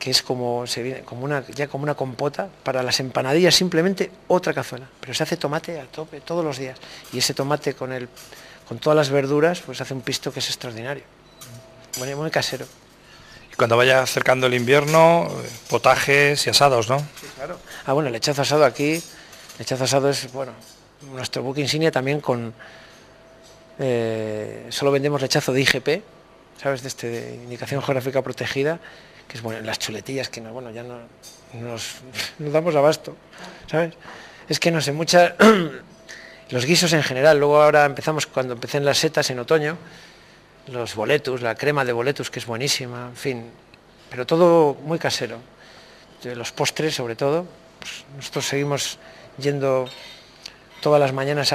que 0.01 0.11
es 0.11 0.23
como, 0.23 0.67
se 0.67 0.83
viene, 0.83 1.01
como 1.03 1.25
una, 1.25 1.47
ya 1.47 1.69
como 1.69 1.85
una 1.85 1.95
compota, 1.95 2.49
para 2.65 2.83
las 2.83 2.99
empanadillas 2.99 3.55
simplemente 3.55 4.11
otra 4.27 4.53
cazuela, 4.53 4.89
pero 5.01 5.15
se 5.15 5.23
hace 5.23 5.37
tomate 5.37 5.79
a 5.79 5.85
tope 5.85 6.21
todos 6.21 6.45
los 6.45 6.59
días. 6.59 6.77
Y 7.13 7.19
ese 7.19 7.35
tomate 7.35 7.75
con, 7.75 7.93
el, 7.93 8.09
con 8.67 8.79
todas 8.81 8.97
las 8.97 9.11
verduras, 9.11 9.61
pues 9.61 9.81
hace 9.81 9.95
un 9.95 10.01
pisto 10.01 10.33
que 10.33 10.41
es 10.41 10.49
extraordinario. 10.49 11.05
Bueno, 11.99 12.17
muy 12.17 12.31
casero 12.31 12.67
cuando 13.61 13.77
vaya 13.77 14.01
acercando 14.01 14.47
el 14.47 14.55
invierno, 14.55 15.29
potajes 15.69 16.47
y 16.47 16.49
asados, 16.49 16.89
¿no? 16.89 16.99
Sí, 16.99 17.27
claro. 17.37 17.59
Ah, 17.85 17.93
bueno, 17.93 18.07
el 18.07 18.15
lechazo 18.15 18.41
asado 18.41 18.65
aquí, 18.65 18.95
el 18.95 19.59
lechazo 19.59 19.85
asado 19.85 20.09
es, 20.09 20.33
bueno, 20.33 20.53
nuestro 21.13 21.43
buque 21.43 21.61
insignia 21.61 21.93
también 21.93 22.23
con... 22.23 22.55
Eh, 23.79 24.65
solo 24.71 24.91
vendemos 24.91 25.21
lechazo 25.21 25.53
de 25.53 25.61
IGP, 25.61 26.03
¿sabes? 26.59 26.81
De, 26.81 26.89
este, 26.89 27.39
indicación 27.43 27.83
geográfica 27.83 28.23
protegida, 28.23 28.81
que 29.31 29.37
es 29.37 29.43
bueno, 29.43 29.61
las 29.61 29.79
chuletillas 29.79 30.29
que 30.29 30.41
no, 30.41 30.53
bueno, 30.53 30.73
ya 30.73 30.83
no 30.83 30.99
nos, 31.55 31.99
nos 32.41 32.53
damos 32.53 32.75
abasto, 32.75 33.17
¿sabes? 33.71 33.95
Es 34.49 34.59
que 34.59 34.73
no 34.73 34.81
sé, 34.81 34.91
muchas... 34.91 35.35
los 36.51 36.67
guisos 36.67 36.93
en 36.95 37.05
general, 37.05 37.39
luego 37.39 37.63
ahora 37.63 37.85
empezamos, 37.85 38.27
cuando 38.27 38.55
empecé 38.55 38.79
en 38.79 38.85
las 38.85 38.99
setas 38.99 39.31
en 39.31 39.39
otoño, 39.39 39.79
los 40.67 40.97
boletus, 40.97 41.43
la 41.43 41.55
crema 41.55 41.85
de 41.85 41.93
boletus 41.93 42.29
que 42.29 42.41
es 42.41 42.47
buenísima, 42.47 43.07
en 43.11 43.17
fin, 43.17 43.51
pero 44.11 44.27
todo 44.27 44.75
muy 44.75 44.99
casero. 44.99 45.39
los 46.25 46.51
postres 46.51 46.97
sobre 46.97 47.15
todo, 47.15 47.47
pues 47.79 48.05
nosotros 48.17 48.47
seguimos 48.47 48.99
yendo 49.39 49.89
todas 50.81 51.01
las 51.01 51.13
mañanas, 51.13 51.55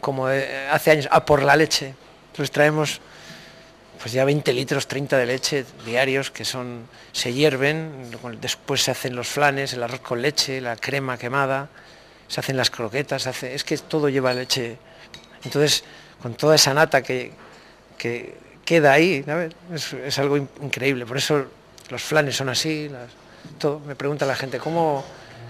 como 0.00 0.30
eh, 0.30 0.68
hace 0.70 0.90
años, 0.90 1.08
a 1.10 1.24
por 1.24 1.42
la 1.42 1.56
leche. 1.56 1.94
Entonces 2.32 2.50
traemos 2.50 3.00
pues 4.00 4.12
ya 4.12 4.24
20 4.24 4.52
litros, 4.52 4.86
30 4.86 5.18
de 5.18 5.26
leche 5.26 5.64
diarios 5.84 6.30
que 6.30 6.44
son, 6.44 6.88
se 7.12 7.32
hierven, 7.32 8.10
después 8.40 8.82
se 8.82 8.92
hacen 8.92 9.16
los 9.16 9.28
flanes, 9.28 9.72
el 9.72 9.82
arroz 9.82 10.00
con 10.00 10.22
leche, 10.22 10.60
la 10.60 10.76
crema 10.76 11.18
quemada, 11.18 11.68
se 12.28 12.40
hacen 12.40 12.56
las 12.56 12.70
croquetas, 12.70 13.26
es 13.42 13.64
que 13.64 13.76
todo 13.78 14.08
lleva 14.08 14.32
leche. 14.34 14.76
Entonces, 15.44 15.84
con 16.22 16.34
toda 16.34 16.54
esa 16.54 16.74
nata 16.74 17.02
que, 17.02 17.32
que 17.96 18.34
queda 18.64 18.92
ahí, 18.92 19.24
Es, 19.72 20.18
algo 20.18 20.36
increíble. 20.36 21.06
Por 21.06 21.16
eso 21.16 21.46
los 21.88 22.02
flanes 22.02 22.36
son 22.36 22.50
así, 22.50 22.90
todo. 23.58 23.80
Me 23.80 23.96
pregunta 23.96 24.26
la 24.26 24.36
gente, 24.36 24.58
¿cómo 24.58 25.04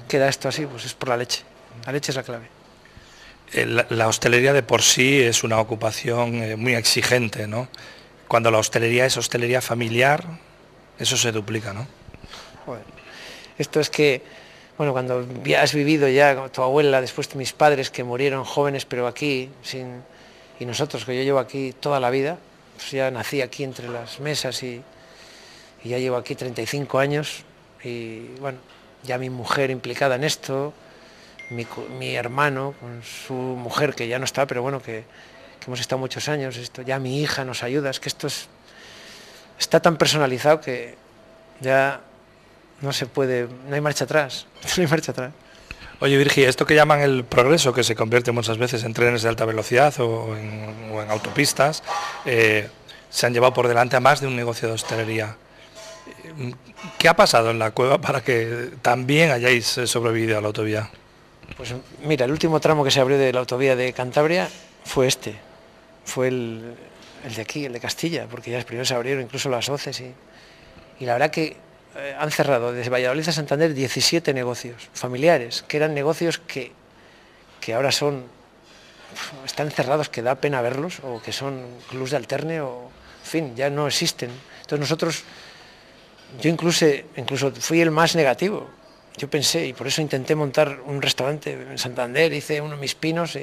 queda 0.08 0.28
esto 0.28 0.48
así? 0.48 0.66
Pues 0.66 0.84
es 0.84 0.94
por 0.94 1.08
la 1.08 1.16
leche. 1.16 1.42
La 1.84 1.92
leche 1.92 2.12
es 2.12 2.16
la 2.16 2.22
clave. 2.22 2.46
Eh, 3.52 3.66
la, 3.88 4.08
hostelería 4.08 4.52
de 4.52 4.62
por 4.62 4.82
sí 4.82 5.20
es 5.20 5.42
una 5.42 5.58
ocupación 5.58 6.34
eh, 6.36 6.56
muy 6.56 6.74
exigente, 6.74 7.46
¿no? 7.46 7.68
Cuando 8.28 8.50
la 8.50 8.58
hostelería 8.58 9.06
es 9.06 9.16
hostelería 9.16 9.60
familiar, 9.62 10.24
eso 10.98 11.16
se 11.16 11.32
duplica, 11.32 11.72
¿no? 11.72 11.86
esto 13.56 13.80
es 13.80 13.88
que, 13.88 14.22
bueno, 14.76 14.92
cuando 14.92 15.26
has 15.58 15.74
vivido 15.74 16.06
ya 16.08 16.48
tu 16.50 16.62
abuela, 16.62 17.00
después 17.00 17.28
de 17.30 17.36
mis 17.36 17.52
padres 17.52 17.90
que 17.90 18.04
murieron 18.04 18.44
jóvenes, 18.44 18.84
pero 18.84 19.06
aquí, 19.06 19.48
sin, 19.62 20.02
y 20.60 20.66
nosotros, 20.66 21.04
que 21.04 21.16
yo 21.16 21.22
llevo 21.22 21.38
aquí 21.38 21.72
toda 21.72 21.98
la 21.98 22.10
vida, 22.10 22.38
pues 22.76 22.90
ya 22.92 23.10
nací 23.10 23.40
aquí 23.40 23.64
entre 23.64 23.88
las 23.88 24.20
mesas 24.20 24.62
y, 24.62 24.82
ya 25.82 25.98
llevo 25.98 26.16
aquí 26.16 26.34
35 26.34 26.98
años 26.98 27.44
y 27.82 28.26
bueno, 28.40 28.58
ya 29.04 29.16
mi 29.16 29.30
mujer 29.30 29.70
implicada 29.70 30.16
en 30.16 30.24
esto, 30.24 30.74
mi, 31.50 32.14
hermano 32.14 32.74
con 32.78 33.02
su 33.02 33.32
mujer 33.32 33.94
que 33.94 34.06
ya 34.06 34.18
no 34.18 34.24
está, 34.24 34.46
pero 34.46 34.60
bueno, 34.62 34.82
que, 34.82 35.04
hemos 35.68 35.80
estado 35.80 35.98
muchos 35.98 36.28
años, 36.30 36.56
esto, 36.56 36.80
ya 36.80 36.98
mi 36.98 37.20
hija 37.20 37.44
nos 37.44 37.62
ayuda, 37.62 37.90
es 37.90 38.00
que 38.00 38.08
esto 38.08 38.26
es, 38.26 38.48
está 39.58 39.80
tan 39.80 39.98
personalizado 39.98 40.62
que 40.62 40.96
ya 41.60 42.00
no 42.80 42.90
se 42.94 43.04
puede, 43.04 43.48
no 43.68 43.74
hay 43.74 43.80
marcha 43.82 44.04
atrás, 44.04 44.46
no 44.76 44.82
hay 44.82 44.88
marcha 44.88 45.12
atrás. 45.12 45.32
Oye, 46.00 46.16
Virgi, 46.16 46.44
esto 46.44 46.64
que 46.64 46.74
llaman 46.74 47.00
el 47.00 47.24
progreso, 47.24 47.74
que 47.74 47.84
se 47.84 47.94
convierte 47.94 48.32
muchas 48.32 48.56
veces 48.56 48.82
en 48.84 48.94
trenes 48.94 49.22
de 49.22 49.28
alta 49.28 49.44
velocidad 49.44 49.92
o 50.00 50.34
en, 50.36 51.10
autopistas, 51.10 51.82
eh, 52.24 52.68
se 53.10 53.26
han 53.26 53.34
llevado 53.34 53.52
por 53.52 53.68
delante 53.68 53.96
a 53.96 54.00
más 54.00 54.20
de 54.20 54.26
un 54.26 54.36
negocio 54.36 54.68
de 54.68 54.74
hostelería. 54.74 55.36
¿Qué 56.98 57.08
ha 57.08 57.16
pasado 57.16 57.50
en 57.50 57.58
la 57.58 57.72
cueva 57.72 58.00
para 58.00 58.22
que 58.22 58.70
también 58.80 59.32
hayáis 59.32 59.76
eh, 59.76 59.86
sobrevivido 59.86 60.38
a 60.38 60.40
la 60.40 60.46
autovía? 60.46 60.88
Pues 61.56 61.74
mira, 62.04 62.24
el 62.24 62.30
último 62.30 62.58
tramo 62.60 62.84
que 62.84 62.90
se 62.90 63.00
abrió 63.00 63.18
de 63.18 63.32
la 63.32 63.40
autovía 63.40 63.74
de 63.76 63.92
Cantabria 63.92 64.48
fue 64.84 65.08
este, 65.08 65.47
fue 66.08 66.28
el, 66.28 66.74
de 67.36 67.42
aquí, 67.42 67.66
el 67.66 67.72
de 67.72 67.80
Castilla, 67.80 68.26
porque 68.28 68.50
ya 68.50 68.60
primero 68.64 68.84
se 68.84 68.94
abrieron 68.94 69.22
incluso 69.22 69.48
las 69.48 69.68
hoces 69.68 70.00
y, 70.00 70.12
y 70.98 71.04
la 71.04 71.12
verdad 71.12 71.30
que 71.30 71.56
eh, 71.96 72.16
han 72.18 72.30
cerrado 72.30 72.72
desde 72.72 72.90
Valladolid 72.90 73.28
a 73.28 73.32
Santander 73.32 73.74
17 73.74 74.34
negocios 74.34 74.88
familiares, 74.94 75.64
que 75.66 75.76
eran 75.76 75.94
negocios 75.94 76.38
que, 76.38 76.72
que 77.60 77.74
ahora 77.74 77.92
son, 77.92 78.24
están 79.44 79.70
cerrados, 79.70 80.08
que 80.08 80.22
da 80.22 80.36
pena 80.36 80.62
verlos, 80.62 81.00
o 81.02 81.20
que 81.22 81.32
son 81.32 81.64
clubs 81.88 82.10
de 82.10 82.16
alterne, 82.16 82.60
o 82.60 82.90
en 83.24 83.30
fin, 83.30 83.56
ya 83.56 83.70
no 83.70 83.86
existen. 83.86 84.30
Entonces 84.62 84.80
nosotros, 84.80 85.24
yo 86.40 86.50
incluso, 86.50 86.86
incluso 87.16 87.52
fui 87.52 87.80
el 87.80 87.90
más 87.90 88.16
negativo. 88.16 88.68
yo 89.16 89.28
pensé, 89.28 89.66
y 89.66 89.72
por 89.72 89.86
eso 89.88 90.00
intenté 90.00 90.36
montar 90.36 90.78
un 90.86 91.02
restaurante 91.02 91.52
en 91.52 91.78
Santander, 91.78 92.32
hice 92.32 92.60
uno 92.60 92.76
de 92.76 92.80
mis 92.80 92.94
pinos, 92.94 93.36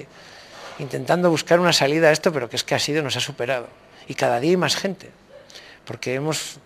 intentando 0.79 1.29
buscar 1.29 1.59
una 1.59 1.73
salida 1.73 2.09
a 2.09 2.11
esto, 2.11 2.31
pero 2.31 2.49
que 2.49 2.55
es 2.55 2.63
que 2.63 2.75
ha 2.75 2.79
sido, 2.79 3.01
nos 3.01 3.15
ha 3.15 3.19
superado. 3.19 3.67
Y 4.07 4.15
cada 4.15 4.39
día 4.39 4.51
hay 4.51 4.57
más 4.57 4.75
gente, 4.75 5.09
porque 5.85 6.13
hemos, 6.15 6.59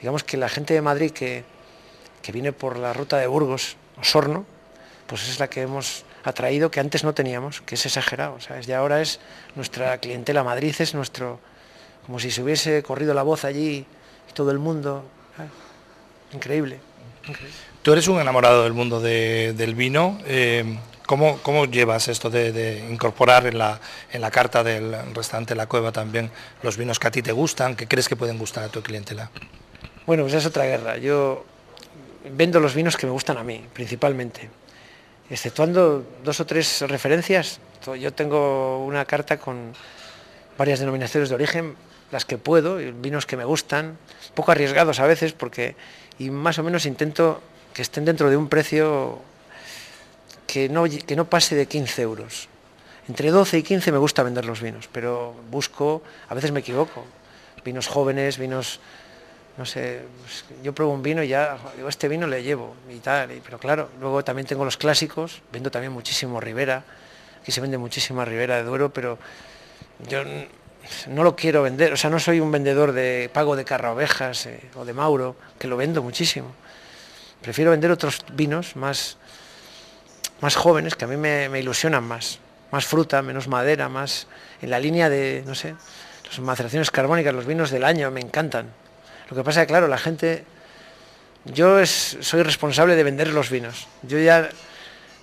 digamos 0.00 0.24
que 0.24 0.36
la 0.36 0.48
gente 0.48 0.74
de 0.74 0.82
Madrid 0.82 1.10
que, 1.10 1.44
que 2.22 2.32
viene 2.32 2.52
por 2.52 2.78
la 2.78 2.92
ruta 2.92 3.18
de 3.18 3.26
Burgos, 3.26 3.76
Osorno, 4.00 4.44
pues 5.06 5.28
es 5.28 5.38
la 5.38 5.48
que 5.48 5.62
hemos 5.62 6.04
atraído 6.24 6.70
que 6.70 6.80
antes 6.80 7.04
no 7.04 7.14
teníamos, 7.14 7.60
que 7.60 7.74
es 7.74 7.86
exagerado, 7.86 8.40
¿sabes? 8.40 8.66
Y 8.68 8.72
ahora 8.72 9.00
es 9.00 9.20
nuestra 9.54 9.98
clientela, 9.98 10.42
Madrid 10.42 10.74
es 10.78 10.94
nuestro, 10.94 11.40
como 12.06 12.18
si 12.18 12.30
se 12.30 12.42
hubiese 12.42 12.82
corrido 12.82 13.12
la 13.14 13.22
voz 13.22 13.44
allí, 13.44 13.86
y 14.28 14.32
todo 14.32 14.50
el 14.50 14.58
mundo, 14.58 15.04
increíble, 16.32 16.80
Tú 17.82 17.92
eres 17.92 18.08
un 18.08 18.20
enamorado 18.20 18.64
del 18.64 18.72
mundo 18.72 19.00
del 19.00 19.74
vino. 19.74 20.18
Eh, 20.26 20.78
¿cómo, 21.06 21.66
llevas 21.66 22.08
esto 22.08 22.30
de, 22.30 22.86
incorporar 22.90 23.46
en 23.46 23.58
la, 23.58 23.80
en 24.12 24.20
la, 24.20 24.30
carta 24.30 24.62
del 24.64 24.94
restaurante 25.14 25.54
La 25.54 25.66
Cueva 25.66 25.92
también 25.92 26.30
los 26.62 26.76
vinos 26.76 26.98
que 26.98 27.08
a 27.08 27.10
ti 27.10 27.22
te 27.22 27.32
gustan, 27.32 27.76
que 27.76 27.86
crees 27.86 28.08
que 28.08 28.16
pueden 28.16 28.38
gustar 28.38 28.64
a 28.64 28.68
tu 28.68 28.82
clientela? 28.82 29.30
Bueno, 30.06 30.24
pues 30.24 30.34
es 30.34 30.46
otra 30.46 30.64
guerra. 30.64 30.98
Yo 30.98 31.44
vendo 32.32 32.60
los 32.60 32.74
vinos 32.74 32.96
que 32.96 33.06
me 33.06 33.12
gustan 33.12 33.38
a 33.38 33.44
mí, 33.44 33.64
principalmente. 33.72 34.50
Exceptuando 35.30 36.04
dos 36.22 36.40
o 36.40 36.46
tres 36.46 36.82
referencias, 36.82 37.60
yo 37.98 38.12
tengo 38.12 38.84
una 38.84 39.04
carta 39.04 39.38
con 39.38 39.72
varias 40.58 40.80
denominaciones 40.80 41.28
de 41.28 41.34
origen, 41.34 41.76
las 42.10 42.24
que 42.24 42.38
puedo, 42.38 42.76
vinos 42.76 43.26
que 43.26 43.36
me 43.36 43.44
gustan, 43.44 43.98
poco 44.34 44.52
arriesgados 44.52 45.00
a 45.00 45.06
veces, 45.06 45.32
porque 45.32 45.76
y 46.18 46.30
más 46.30 46.58
o 46.58 46.62
menos 46.62 46.86
intento 46.86 47.40
que 47.72 47.82
estén 47.82 48.04
dentro 48.04 48.30
de 48.30 48.36
un 48.36 48.48
precio 48.48 49.20
que 50.54 50.68
no, 50.68 50.84
que 50.84 51.16
no 51.16 51.26
pase 51.26 51.56
de 51.58 51.66
15 51.66 52.02
euros. 52.02 52.46
Entre 53.08 53.32
12 53.32 53.58
y 53.58 53.62
15 53.64 53.90
me 53.90 53.98
gusta 53.98 54.22
vender 54.22 54.44
los 54.44 54.62
vinos, 54.62 54.88
pero 54.92 55.34
busco, 55.50 56.00
a 56.28 56.34
veces 56.34 56.52
me 56.52 56.60
equivoco, 56.60 57.04
vinos 57.64 57.88
jóvenes, 57.88 58.38
vinos, 58.38 58.78
no 59.58 59.66
sé, 59.66 60.02
pues, 60.22 60.44
yo 60.62 60.72
pruebo 60.72 60.92
un 60.92 61.02
vino 61.02 61.24
y 61.24 61.28
ya, 61.28 61.58
digo, 61.74 61.88
este 61.88 62.06
vino 62.06 62.28
le 62.28 62.44
llevo 62.44 62.76
y 62.88 63.00
tal, 63.00 63.30
pero 63.44 63.58
claro, 63.58 63.90
luego 63.98 64.22
también 64.22 64.46
tengo 64.46 64.64
los 64.64 64.76
clásicos, 64.76 65.42
vendo 65.50 65.72
también 65.72 65.92
muchísimo 65.92 66.40
Ribera, 66.40 66.84
aquí 67.42 67.50
se 67.50 67.60
vende 67.60 67.76
muchísima 67.76 68.24
Ribera 68.24 68.58
de 68.58 68.62
Duero, 68.62 68.92
pero 68.92 69.18
yo 70.08 70.22
no 71.08 71.24
lo 71.24 71.34
quiero 71.34 71.62
vender, 71.62 71.92
o 71.92 71.96
sea, 71.96 72.10
no 72.10 72.20
soy 72.20 72.38
un 72.38 72.52
vendedor 72.52 72.92
de 72.92 73.28
pago 73.32 73.56
de 73.56 73.64
carra 73.64 73.92
ovejas 73.92 74.46
eh, 74.46 74.60
o 74.76 74.84
de 74.84 74.92
Mauro, 74.92 75.34
que 75.58 75.66
lo 75.66 75.76
vendo 75.76 76.00
muchísimo. 76.00 76.52
Prefiero 77.42 77.72
vender 77.72 77.90
otros 77.90 78.24
vinos 78.32 78.76
más, 78.76 79.18
más 80.40 80.56
jóvenes, 80.56 80.94
que 80.96 81.04
a 81.04 81.08
mí 81.08 81.16
me, 81.16 81.58
ilusionan 81.58 82.04
más. 82.04 82.38
Más 82.70 82.86
fruta, 82.86 83.22
menos 83.22 83.46
madera, 83.48 83.88
más 83.88 84.26
en 84.60 84.70
la 84.70 84.78
línea 84.80 85.08
de, 85.08 85.42
no 85.46 85.54
sé, 85.54 85.74
las 86.26 86.38
maceraciones 86.40 86.90
carbónicas, 86.90 87.32
los 87.32 87.46
vinos 87.46 87.70
del 87.70 87.84
año, 87.84 88.10
me 88.10 88.20
encantan. 88.20 88.66
Lo 89.30 89.36
que 89.36 89.44
pasa 89.44 89.60
es 89.60 89.66
que, 89.66 89.72
claro, 89.72 89.86
la 89.86 89.98
gente, 89.98 90.44
yo 91.44 91.84
soy 91.86 92.42
responsable 92.42 92.96
de 92.96 93.04
vender 93.04 93.28
los 93.28 93.50
vinos. 93.50 93.86
Yo 94.02 94.18
ya, 94.18 94.48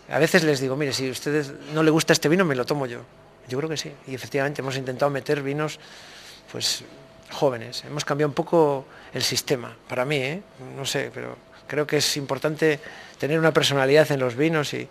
a 0.09 0.19
veces 0.19 0.43
les 0.43 0.59
digo, 0.59 0.75
mire, 0.75 0.93
si 0.93 1.09
a 1.09 1.11
ustedes 1.11 1.51
no 1.73 1.83
le 1.83 1.91
gusta 1.91 2.13
este 2.13 2.29
vino, 2.29 2.45
me 2.45 2.55
lo 2.55 2.65
tomo 2.65 2.85
yo. 2.85 3.01
Yo 3.49 3.57
creo 3.57 3.69
que 3.69 3.77
sí. 3.77 3.91
Y 4.07 4.15
efectivamente 4.15 4.61
hemos 4.61 4.77
intentado 4.77 5.09
meter 5.11 5.41
vinos 5.41 5.79
pues 6.51 6.83
jóvenes. 7.31 7.83
Hemos 7.85 8.05
cambiado 8.05 8.29
un 8.29 8.35
poco 8.35 8.85
el 9.13 9.23
sistema, 9.23 9.75
para 9.87 10.05
mí, 10.05 10.17
¿eh? 10.17 10.41
no 10.77 10.85
sé, 10.85 11.11
pero 11.13 11.37
creo 11.71 11.87
que 11.87 11.97
es 11.97 12.17
importante 12.17 12.81
tener 13.17 13.39
una 13.39 13.53
personalidad 13.53 14.11
en 14.11 14.19
los 14.19 14.35
vinos 14.35 14.73
y 14.73 14.89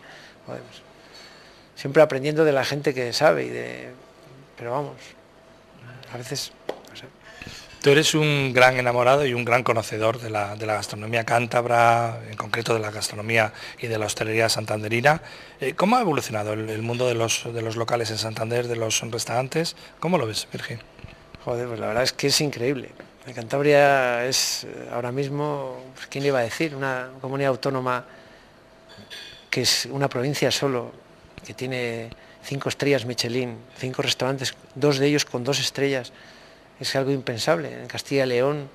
siempre 1.77 2.01
aprendiendo 2.01 2.43
de 2.43 2.53
la 2.53 2.65
gente 2.65 2.95
que 2.95 3.13
sabe 3.13 3.45
y 3.45 3.49
de 3.51 3.91
pero 4.57 4.73
vamos, 4.73 4.97
a 6.11 6.17
veces 6.17 6.53
Tú 7.83 7.89
eres 7.89 8.15
un 8.15 8.53
gran 8.53 8.77
enamorado 8.77 9.25
y 9.25 9.33
un 9.33 9.43
gran 9.43 9.63
conocedor 9.63 10.21
de 10.21 10.29
la, 10.29 10.55
gastronomía 10.55 11.25
cántabra, 11.25 12.21
en 12.29 12.37
concreto 12.37 12.75
de 12.75 12.81
la 12.81 12.91
gastronomía 12.91 13.55
y 13.79 13.87
de 13.87 13.99
la 13.99 14.05
hostelería 14.05 14.51
santanderina. 14.51 15.23
Eh, 15.63 15.73
¿Cómo 15.73 15.97
ha 15.97 16.03
evolucionado 16.03 16.53
el, 16.53 16.83
mundo 16.83 17.09
de 17.09 17.15
los, 17.15 17.45
de 17.51 17.63
los, 17.63 17.77
locales 17.77 18.11
en 18.11 18.19
Santander, 18.19 18.69
de 18.69 18.77
los 18.77 19.01
restaurantes? 19.11 19.77
¿Cómo 19.99 20.19
lo 20.19 20.27
ves, 20.27 20.47
Virgin? 20.53 20.79
Joder, 21.43 21.69
pues 21.69 21.81
la 21.81 21.87
verdad 21.87 22.03
es 22.03 22.13
que 22.13 22.27
es 22.27 22.39
increíble. 22.43 22.91
Cantabria 23.35 24.25
es 24.27 24.65
eh, 24.65 24.89
ahora 24.93 25.13
mismo, 25.13 25.79
pues, 25.95 26.07
¿quién 26.07 26.25
iba 26.25 26.39
a 26.39 26.43
decir? 26.43 26.75
Una 26.75 27.11
comunidad 27.21 27.51
autónoma 27.51 28.05
que 29.51 29.63
es 29.63 29.87
una 29.87 30.09
provincia 30.09 30.51
solo, 30.51 30.93
que 31.45 31.55
tiene 31.55 32.11
cinco 32.43 32.69
estrellas 32.69 33.05
Michelin, 33.05 33.59
cinco 33.77 34.03
restaurantes, 34.03 34.55
dos 34.75 34.99
de 34.99 35.07
ellos 35.09 35.25
con 35.25 35.45
dos 35.45 35.59
estrellas 35.61 36.13
es 36.79 36.97
algo 36.97 37.11
impensable. 37.11 37.73
En 37.83 37.87
Castilla 37.87 38.25
y 38.25 38.29
León 38.29 38.69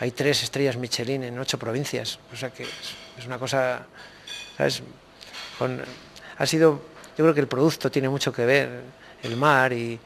hay 0.00 0.10
tres 0.10 0.42
estrellas 0.42 0.76
Michelin 0.76 1.24
en 1.24 1.38
ocho 1.38 1.58
provincias, 1.58 2.18
o 2.32 2.36
sea 2.36 2.50
que 2.50 2.64
es 2.64 3.26
una 3.26 3.38
cosa, 3.38 3.86
¿sabes? 4.56 4.82
ha 6.38 6.46
sido, 6.46 6.82
yo 7.16 7.24
creo 7.24 7.34
que 7.34 7.40
el 7.40 7.48
producto 7.48 7.90
tiene 7.90 8.08
mucho 8.08 8.32
que 8.32 8.44
ver, 8.44 8.82
el 9.22 9.36
mar 9.36 9.72
y 9.72 9.98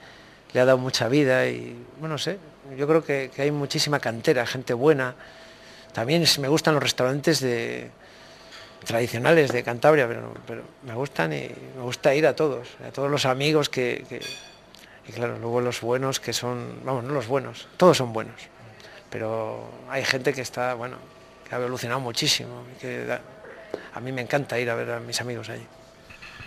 le 0.52 0.60
ha 0.60 0.64
dado 0.64 0.78
mucha 0.78 1.08
vida 1.08 1.46
y, 1.46 1.76
bueno, 1.98 2.14
no 2.14 2.18
sé, 2.18 2.38
yo 2.76 2.86
creo 2.86 3.04
que, 3.04 3.30
hay 3.38 3.50
muchísima 3.50 3.98
cantera, 4.00 4.46
gente 4.46 4.74
buena. 4.74 5.14
También 5.92 6.24
me 6.40 6.48
gustan 6.48 6.74
los 6.74 6.82
restaurantes 6.82 7.44
tradicionales 8.84 9.52
de 9.52 9.62
Cantabria, 9.62 10.08
pero, 10.46 10.62
me 10.82 10.94
gustan 10.94 11.32
y 11.32 11.50
me 11.76 11.82
gusta 11.82 12.14
ir 12.14 12.26
a 12.26 12.34
todos, 12.34 12.68
a 12.86 12.90
todos 12.90 13.10
los 13.10 13.26
amigos 13.26 13.68
que 13.68 14.04
y 15.06 15.12
claro, 15.12 15.38
luego 15.38 15.60
los 15.60 15.80
buenos 15.80 16.20
que 16.20 16.32
son, 16.32 16.80
vamos, 16.84 17.04
no 17.04 17.12
los 17.12 17.26
buenos, 17.26 17.66
todos 17.76 17.96
son 17.96 18.12
buenos, 18.12 18.40
pero 19.10 19.68
hay 19.88 20.04
gente 20.04 20.32
que 20.32 20.42
está, 20.42 20.74
bueno, 20.74 20.96
que 21.48 21.54
ha 21.54 21.58
evolucionado 21.58 22.00
muchísimo, 22.00 22.62
a 23.94 24.00
mí 24.00 24.12
me 24.12 24.22
encanta 24.22 24.58
ir 24.58 24.70
a 24.70 24.74
ver 24.74 24.90
a 24.90 25.00
mis 25.00 25.20
amigos 25.20 25.48
allí. 25.48 25.66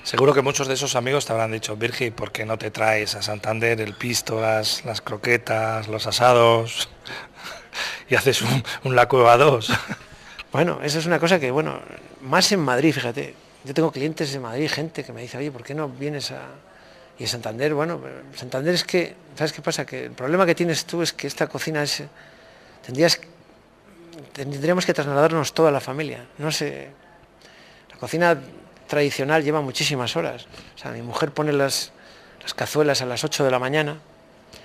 Seguro 0.06 0.36
que 0.36 0.44
muchos 0.44 0.68
de 0.68 0.76
esos 0.76 0.96
amigos 0.96 1.26
te 1.26 1.34
habrán 1.34 1.52
dicho, 1.52 1.76
Virgi, 1.76 2.12
¿por 2.12 2.32
qué 2.32 2.46
no 2.46 2.60
te 2.60 2.70
traes 2.70 3.16
a 3.16 3.24
Santander 3.24 3.82
el 3.82 3.96
pisto, 3.96 4.40
las, 4.40 4.84
croquetas, 5.04 5.88
los 5.88 6.06
asados 6.06 6.90
y 8.08 8.14
haces 8.14 8.44
un, 8.44 8.64
un 8.84 8.96
La 8.96 9.08
Cueva 9.08 9.36
2? 9.36 9.70
Bueno, 10.52 10.80
eso 10.82 11.00
es 11.00 11.06
una 11.06 11.20
cosa 11.20 11.38
que, 11.38 11.52
bueno, 11.52 11.82
más 12.22 12.50
en 12.54 12.62
Madrid, 12.62 12.94
fíjate. 12.94 13.36
Yo 13.66 13.74
tengo 13.74 13.92
clientes 13.92 14.32
de 14.32 14.40
Madrid, 14.40 14.70
gente 14.72 15.04
que 15.04 15.12
me 15.12 15.22
dice, 15.22 15.38
oye, 15.38 15.52
¿por 15.52 15.64
qué 15.64 15.74
no 15.74 15.90
vienes 15.90 16.32
a, 16.32 16.44
y 17.18 17.24
en 17.24 17.28
Santander, 17.28 17.74
bueno, 17.74 18.00
Santander 18.36 18.74
es 18.74 18.86
que, 18.86 19.16
¿sabes 19.36 19.52
qué 19.52 19.62
pasa? 19.62 19.86
Que 19.86 20.06
el 20.06 20.12
problema 20.12 20.46
que 20.46 20.54
tienes 20.54 20.86
tú 20.86 21.02
es 21.02 21.12
que 21.12 21.28
esta 21.28 21.48
cocina 21.48 21.84
es, 21.84 22.04
tendrías, 22.86 23.20
tendríamos 24.32 24.86
que 24.86 24.94
trasladarnos 24.94 25.54
toda 25.54 25.72
la 25.72 25.82
familia. 25.82 26.26
No 26.38 26.52
sé, 26.52 26.90
la 27.92 27.98
cocina 27.98 28.38
tradicional 28.88 29.44
lleva 29.44 29.62
muchísimas 29.62 30.16
horas. 30.16 30.46
O 30.76 30.78
sea, 30.78 30.92
mi 30.92 31.02
mujer 31.02 31.32
pone 31.32 31.54
las, 31.54 31.92
las 32.42 32.54
cazuelas 32.54 33.02
a 33.02 33.06
las 33.06 33.24
8 33.24 33.44
de 33.44 33.52
la 33.52 33.60
mañana 33.60 34.00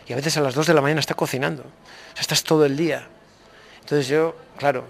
y 0.06 0.12
a 0.12 0.16
veces 0.16 0.36
a 0.36 0.40
las 0.40 0.54
2 0.54 0.66
de 0.66 0.74
la 0.74 0.80
mañana 0.80 1.00
está 1.00 1.14
cocinando. 1.14 1.62
O 1.62 2.14
sea, 2.14 2.20
estás 2.20 2.44
todo 2.44 2.64
el 2.64 2.76
día. 2.76 3.08
Entonces 3.80 4.08
yo, 4.08 4.36
claro, 4.56 4.84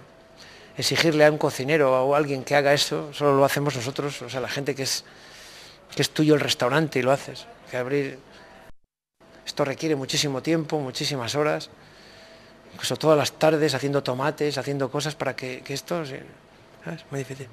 exigirle 0.77 1.25
a 1.25 1.31
un 1.31 1.39
cocinero 1.39 2.05
o 2.05 2.15
a 2.15 2.19
alguien 2.19 2.45
que 2.45 2.55
haga 2.55 2.73
eso, 2.73 3.13
solo 3.13 3.37
lo 3.37 3.45
hacemos 3.45 3.77
nosotros, 3.77 4.23
o 4.23 4.29
sea, 4.29 4.41
la 4.41 4.49
gente 4.49 4.75
que 4.75 4.83
es 4.83 5.05
que 5.95 6.03
es 6.03 6.11
tuyo 6.11 6.35
el 6.35 6.41
restaurante 6.41 6.99
y 6.99 7.03
lo 7.03 7.13
haces. 7.13 7.47
Que 7.71 7.77
abrir 7.77 8.19
esto 9.45 9.65
requiere 9.65 9.97
muchísimo 9.97 10.43
tiempo, 10.43 10.79
muchísimas 10.79 11.35
horas, 11.35 11.71
incluso 12.73 12.97
todas 12.97 13.19
las 13.19 13.33
tardes 13.33 13.75
haciendo 13.75 14.03
tomates, 14.03 14.59
haciendo 14.59 14.91
cosas 14.91 15.15
para 15.15 15.35
que, 15.35 15.63
esto 15.69 16.03
es 16.03 16.13
muy 17.11 17.19
difícil. 17.19 17.49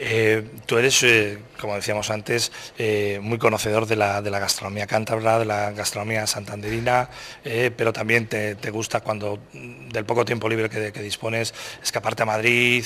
Eh, 0.00 0.44
tú 0.66 0.78
eres, 0.78 1.02
eh, 1.02 1.38
como 1.60 1.74
decíamos 1.74 2.08
antes, 2.10 2.52
eh, 2.78 3.18
muy 3.20 3.36
conocedor 3.36 3.86
de 3.86 3.96
la, 3.96 4.20
gastronomía 4.20 4.86
cántabra, 4.86 5.40
de 5.40 5.44
la 5.44 5.72
gastronomía 5.72 6.24
santanderina, 6.28 7.10
pero 7.42 7.92
también 7.92 8.28
te, 8.28 8.70
gusta 8.70 9.00
cuando 9.00 9.40
del 9.52 10.04
poco 10.04 10.24
tiempo 10.24 10.48
libre 10.48 10.70
que, 10.70 11.02
dispones 11.02 11.52
escaparte 11.82 12.22
a 12.22 12.26
Madrid, 12.26 12.84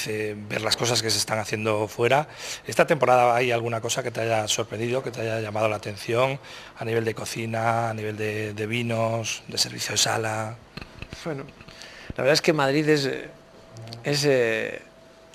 ver 0.49 0.63
las 0.63 0.77
cosas 0.77 1.03
que 1.03 1.11
se 1.11 1.19
están 1.19 1.39
haciendo 1.39 1.87
fuera. 1.87 2.29
¿Esta 2.67 2.87
temporada 2.87 3.37
hay 3.37 3.51
alguna 3.51 3.83
cosa 3.83 4.03
que 4.03 4.11
te 4.11 4.23
haya 4.23 4.49
sorprendido, 4.49 5.03
que 5.03 5.11
te 5.11 5.21
haya 5.21 5.41
llamado 5.41 5.69
la 5.69 5.77
atención 5.77 6.41
a 6.79 6.85
nivel 6.85 7.05
de 7.05 7.15
cocina, 7.15 7.91
a 7.91 7.95
nivel 7.95 8.17
de, 8.17 8.67
vinos, 8.67 9.43
de 9.49 9.59
servicio 9.59 9.93
de 9.93 9.99
sala? 9.99 10.57
Bueno, 11.25 11.45
la 12.17 12.23
verdad 12.23 12.33
es 12.33 12.43
que 12.43 12.55
Madrid 12.55 12.89
es 12.89 14.27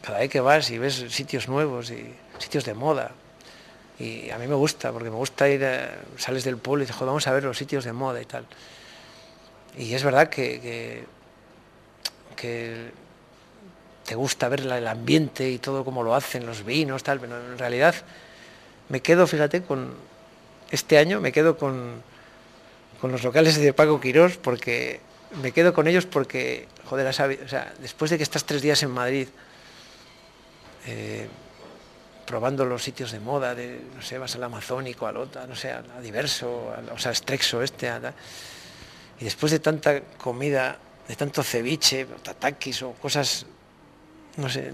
cada 0.07 0.19
vez 0.19 0.29
que 0.29 0.39
vas 0.39 0.71
y 0.71 0.77
ves 0.77 1.03
sitios 1.09 1.49
nuevos 1.49 1.91
y 1.91 2.13
sitios 2.39 2.63
de 2.63 2.73
moda. 2.73 3.11
Y 3.99 4.29
a 4.29 4.37
mí 4.37 4.47
me 4.47 4.55
gusta, 4.55 4.93
porque 4.93 5.09
me 5.09 5.17
gusta 5.17 5.49
ir, 5.49 5.67
sales 6.15 6.45
del 6.45 6.55
pueblo 6.55 6.83
y 6.83 6.87
dices, 6.87 6.97
vamos 7.01 7.27
a 7.27 7.33
ver 7.33 7.43
los 7.43 7.57
sitios 7.57 7.83
de 7.83 7.91
moda 7.91 8.21
y 8.21 8.25
tal. 8.25 8.45
Y 9.77 9.93
es 9.93 10.03
verdad 10.05 10.29
que, 10.29 11.03
que, 12.37 12.91
te 14.05 14.15
gusta 14.15 14.47
ver 14.47 14.61
el 14.61 14.87
ambiente 14.87 15.49
y 15.49 15.57
todo 15.57 15.83
como 15.83 16.03
lo 16.03 16.15
hacen, 16.15 16.45
los 16.45 16.63
vinos, 16.63 17.03
tal, 17.03 17.19
pero 17.19 17.35
en 17.35 17.57
realidad 17.57 17.93
me 18.87 19.01
quedo, 19.01 19.27
fíjate, 19.27 19.63
con 19.63 19.93
este 20.71 20.97
año 20.97 21.19
me 21.19 21.33
quedo 21.33 21.57
con, 21.57 22.01
con 23.01 23.11
los 23.11 23.23
locales 23.23 23.57
de 23.57 23.73
Paco 23.73 23.99
Quirós 23.99 24.37
porque 24.37 25.01
me 25.41 25.51
quedo 25.51 25.73
con 25.73 25.85
ellos 25.87 26.05
porque, 26.05 26.65
joder, 26.85 27.07
o 27.07 27.11
sea, 27.11 27.73
después 27.81 28.09
de 28.09 28.15
que 28.15 28.23
estás 28.23 28.45
tres 28.45 28.61
días 28.61 28.81
en 28.83 28.91
Madrid, 28.91 29.27
eh, 30.87 31.27
probando 32.25 32.65
los 32.65 32.83
sitios 32.83 33.11
de 33.11 33.19
moda, 33.19 33.55
de, 33.55 33.79
no 33.95 34.01
sé, 34.01 34.17
vas 34.17 34.35
al 34.35 34.43
Amazónico, 34.43 35.07
al 35.07 35.17
OTA, 35.17 35.47
no 35.47 35.55
sé, 35.55 35.71
a, 35.71 35.81
Diverso, 36.01 36.73
o 36.93 36.97
sea, 36.97 37.13
Strexo 37.13 37.61
este, 37.61 37.89
y 39.19 39.23
después 39.23 39.51
de 39.51 39.59
tanta 39.59 40.01
comida, 40.17 40.77
de 41.07 41.15
tanto 41.15 41.43
ceviche, 41.43 42.05
tatakis 42.23 42.83
o 42.83 42.93
cosas, 42.93 43.45
no 44.35 44.49
sé, 44.49 44.73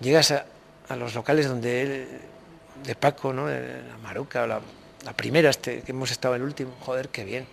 llegas 0.00 0.32
a, 0.32 0.96
los 0.96 1.14
locales 1.14 1.48
donde 1.48 2.06
de 2.84 2.94
Paco, 2.94 3.32
¿no? 3.32 3.48
la 3.48 3.96
Maruca, 4.02 4.46
la, 4.46 4.60
la 5.04 5.12
primera 5.14 5.48
este, 5.48 5.80
que 5.80 5.92
hemos 5.92 6.10
estado 6.10 6.34
el 6.34 6.42
último, 6.42 6.74
joder, 6.80 7.08
qué 7.08 7.24
bien 7.24 7.46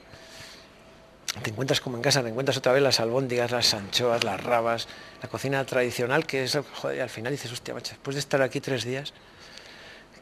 te 1.42 1.50
encuentras 1.50 1.80
como 1.80 1.98
en 1.98 2.04
casa, 2.04 2.22
te 2.22 2.30
encuentras 2.30 2.58
otra 2.58 2.74
vez 2.74 2.84
las 2.84 3.00
albóndigas, 3.00 3.52
las 3.52 3.74
anchoas, 3.74 4.24
las 4.24 4.44
rabas, 4.44 4.88
la 5.22 5.30
cocina 5.30 5.64
tradicional, 5.66 6.26
que 6.26 6.44
es, 6.44 6.58
joder, 6.74 7.02
al 7.02 7.10
final 7.10 7.32
dices, 7.32 7.52
hostia, 7.52 7.74
macho, 7.74 7.92
después 7.92 8.16
de 8.16 8.20
estar 8.20 8.42
aquí 8.42 8.60
tres 8.60 8.84
días, 8.84 9.14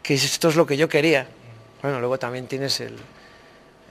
que 0.03 0.13
esto 0.13 0.49
es 0.49 0.55
lo 0.55 0.65
que 0.65 0.77
yo 0.77 0.87
quería. 0.87 1.27
Bueno, 1.81 1.99
luego 1.99 2.19
también 2.19 2.47
tienes 2.47 2.83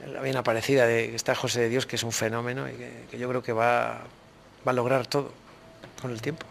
la 0.07 0.21
bien 0.21 0.37
aparecida 0.37 0.85
de 0.87 1.09
que 1.09 1.15
está 1.15 1.35
José 1.35 1.61
de 1.61 1.69
Dios, 1.69 1.85
que 1.85 1.97
es 1.97 2.03
un 2.03 2.11
fenómeno 2.11 2.69
y 2.69 2.73
que, 3.09 3.17
yo 3.17 3.27
creo 3.27 3.43
que 3.43 3.51
va, 3.51 4.01
va 4.65 4.71
a 4.71 4.73
lograr 4.73 5.07
todo 5.07 5.31
con 6.01 6.11
el 6.11 6.21
tiempo. 6.21 6.45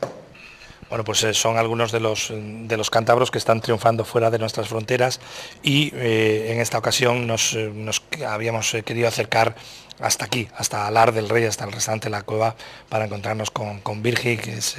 Bueno, 0.89 1.05
pues 1.05 1.23
eh, 1.25 1.35
son 1.35 1.59
algunos 1.59 1.93
de 1.93 2.01
los, 2.01 2.33
de 2.33 2.77
los 2.77 2.89
cántabros 2.89 3.31
que 3.31 3.39
están 3.39 3.61
triunfando 3.61 4.05
fuera 4.05 4.31
de 4.31 4.39
nuestras 4.39 4.69
fronteras 4.69 5.21
y 5.63 5.93
eh, 5.95 6.53
en 6.53 6.61
esta 6.61 6.79
ocasión 6.79 7.27
nos, 7.27 7.53
eh, 7.55 7.71
nos 7.75 8.03
habíamos 8.27 8.75
querido 8.85 9.07
acercar 9.07 9.55
hasta 10.01 10.27
aquí, 10.27 10.49
hasta 10.57 10.87
Alar 10.87 11.13
del 11.13 11.29
Rey, 11.29 11.45
hasta 11.45 11.65
el 11.65 11.73
restaurante 11.73 12.11
La 12.11 12.23
Cueva, 12.23 12.55
para 12.89 13.07
encontrarnos 13.07 13.51
con, 13.51 13.81
con 13.81 14.03
Virgi, 14.03 14.37
que, 14.37 14.55
es, 14.55 14.77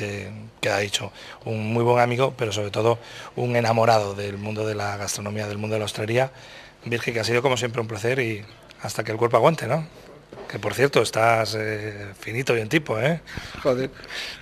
que 0.62 0.70
ha 0.70 0.78
dicho 0.78 1.12
un 1.46 1.74
muy 1.74 1.84
buen 1.84 2.00
amigo, 2.00 2.34
pero 2.38 2.52
sobre 2.52 2.72
todo 2.72 3.00
un 3.36 3.56
enamorado 3.56 4.16
del 4.16 4.38
mundo 4.38 4.66
de 4.66 4.76
la 4.76 4.98
gastronomía, 4.98 5.48
del 5.48 5.58
mundo 5.58 5.76
de 5.76 5.80
la 5.80 5.86
hostelería. 5.86 6.32
Virgi, 6.86 7.12
que 7.12 7.20
ha 7.20 7.24
sido 7.24 7.42
como 7.42 7.58
siempre 7.58 7.82
un 7.82 7.88
placer 7.88 8.20
y 8.20 8.46
hasta 8.82 9.04
que 9.04 9.12
el 9.12 9.18
cuerpo 9.18 9.38
aguante, 9.38 9.68
¿no? 9.68 9.86
Que 10.50 10.58
por 10.58 10.74
cierto, 10.74 11.02
estás 11.02 11.56
eh, 11.58 12.08
finito 12.20 12.58
y 12.58 12.62
en 12.62 12.70
tipo, 12.70 13.00
¿eh? 13.00 13.22
Joder, 13.62 13.92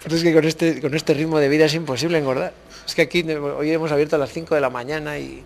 es 0.10 0.24
que 0.24 0.34
con 0.34 0.46
este, 0.46 0.80
con 0.80 0.94
este 0.94 1.14
ritmo 1.14 1.40
de 1.40 1.50
vida 1.50 1.66
es 1.66 1.74
imposible 1.74 2.18
engordar. 2.18 2.54
Es 2.86 2.96
que 2.96 3.02
aquí 3.02 3.24
hoy 3.30 3.72
hemos 3.72 3.92
abierto 3.92 4.16
a 4.16 4.20
las 4.20 4.32
5 4.32 4.56
de 4.56 4.62
la 4.62 4.70
mañana 4.70 5.18
y 5.18 5.44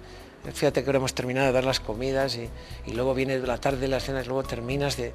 fíjate 0.53 0.83
que 0.83 0.89
ahora 0.89 0.97
hemos 0.97 1.13
terminado 1.13 1.47
de 1.47 1.53
dar 1.53 1.63
las 1.63 1.79
comidas 1.79 2.37
y, 2.37 2.49
luego 2.91 3.13
viene 3.13 3.39
la 3.39 3.57
tarde 3.57 3.87
las 3.87 4.03
cenas, 4.03 4.27
luego 4.27 4.43
terminas 4.43 4.97
de... 4.97 5.13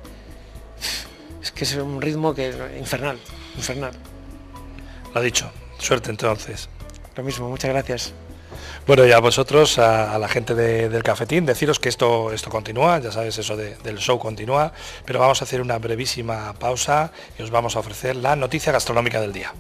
Es 1.42 1.52
que 1.52 1.64
es 1.64 1.75
un 1.76 2.00
ritmo 2.00 2.35
que 2.35 2.49
infernal, 2.78 3.18
infernal. 3.56 3.92
Lo 5.14 5.21
ha 5.21 5.23
dicho. 5.23 5.50
Suerte 5.78 6.11
entonces. 6.11 6.68
Lo 7.16 7.23
mismo, 7.23 7.49
muchas 7.49 7.71
gracias. 7.71 8.12
Bueno, 8.87 9.04
y 9.04 9.12
a 9.12 9.18
vosotros, 9.18 9.78
a, 9.78 10.18
la 10.18 10.28
gente 10.28 10.54
del 10.54 11.02
cafetín, 11.02 11.45
deciros 11.45 11.80
que 11.80 11.88
esto, 11.88 12.33
esto 12.33 12.50
continúa, 12.50 13.00
ya 13.00 13.11
sabes, 13.11 13.37
eso 13.38 13.56
del 13.56 13.99
show 13.99 14.18
continúa, 14.18 14.73
pero 15.04 15.18
vamos 15.18 15.42
a 15.42 15.45
hacer 15.45 15.61
una 15.61 15.78
brevísima 15.78 16.54
pausa 16.54 17.11
y 17.38 17.42
os 17.42 17.50
vamos 17.50 17.75
a 17.76 17.80
ofrecer 17.80 18.16
la 18.16 18.37
noticia 18.37 18.73
gastronómica 18.73 19.21
del 19.21 19.33
día. 19.33 19.52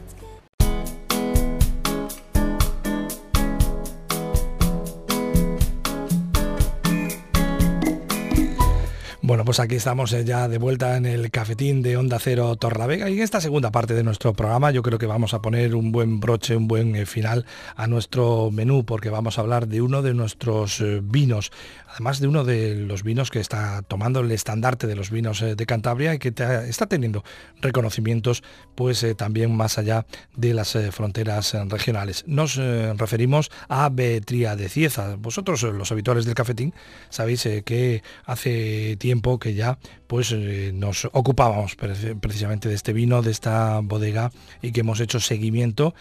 Bueno, 9.26 9.44
pues 9.44 9.58
aquí 9.58 9.74
estamos 9.74 10.12
eh, 10.12 10.24
ya 10.24 10.46
de 10.46 10.58
vuelta 10.58 10.96
en 10.96 11.04
el 11.04 11.32
cafetín 11.32 11.82
de 11.82 11.96
Onda 11.96 12.20
Cero 12.20 12.54
Torlavega 12.54 13.10
y 13.10 13.14
en 13.14 13.24
esta 13.24 13.40
segunda 13.40 13.72
parte 13.72 13.92
de 13.92 14.04
nuestro 14.04 14.34
programa 14.34 14.70
yo 14.70 14.84
creo 14.84 15.00
que 15.00 15.06
vamos 15.06 15.34
a 15.34 15.42
poner 15.42 15.74
un 15.74 15.90
buen 15.90 16.20
broche, 16.20 16.54
un 16.54 16.68
buen 16.68 16.94
eh, 16.94 17.06
final 17.06 17.44
a 17.74 17.88
nuestro 17.88 18.52
menú 18.52 18.84
porque 18.84 19.10
vamos 19.10 19.36
a 19.36 19.40
hablar 19.40 19.66
de 19.66 19.82
uno 19.82 20.02
de 20.02 20.14
nuestros 20.14 20.80
eh, 20.80 21.00
vinos, 21.02 21.50
además 21.88 22.20
de 22.20 22.28
uno 22.28 22.44
de 22.44 22.76
los 22.76 23.02
vinos 23.02 23.32
que 23.32 23.40
está 23.40 23.82
tomando 23.82 24.20
el 24.20 24.30
estandarte 24.30 24.86
de 24.86 24.94
los 24.94 25.10
vinos 25.10 25.40
de 25.40 25.66
Cantabria 25.66 26.14
y 26.14 26.20
que 26.20 26.28
está 26.28 26.86
teniendo 26.86 27.24
reconocimientos 27.60 28.44
pues 28.76 29.04
también 29.16 29.56
más 29.56 29.76
allá 29.76 30.06
de 30.36 30.54
las 30.54 30.78
fronteras 30.92 31.56
regionales. 31.68 32.22
Nos 32.28 32.56
referimos 32.56 33.50
a 33.68 33.88
Betría 33.88 34.54
de 34.54 34.68
Cieza. 34.68 35.16
Vosotros 35.16 35.64
los 35.64 35.90
habituales 35.90 36.26
del 36.26 36.34
cafetín 36.34 36.74
sabéis 37.08 37.48
que 37.64 38.02
hace 38.24 38.96
tiempo 39.00 39.15
que 39.40 39.54
ya 39.54 39.78
pues 40.06 40.32
eh, 40.32 40.72
nos 40.74 41.08
ocupábamos 41.12 41.76
precisamente 41.76 42.68
de 42.68 42.74
este 42.74 42.92
vino, 42.92 43.22
de 43.22 43.30
esta 43.30 43.80
bodega 43.82 44.30
y 44.62 44.72
que 44.72 44.80
hemos 44.80 45.00
hecho 45.00 45.20
seguimiento 45.20 45.94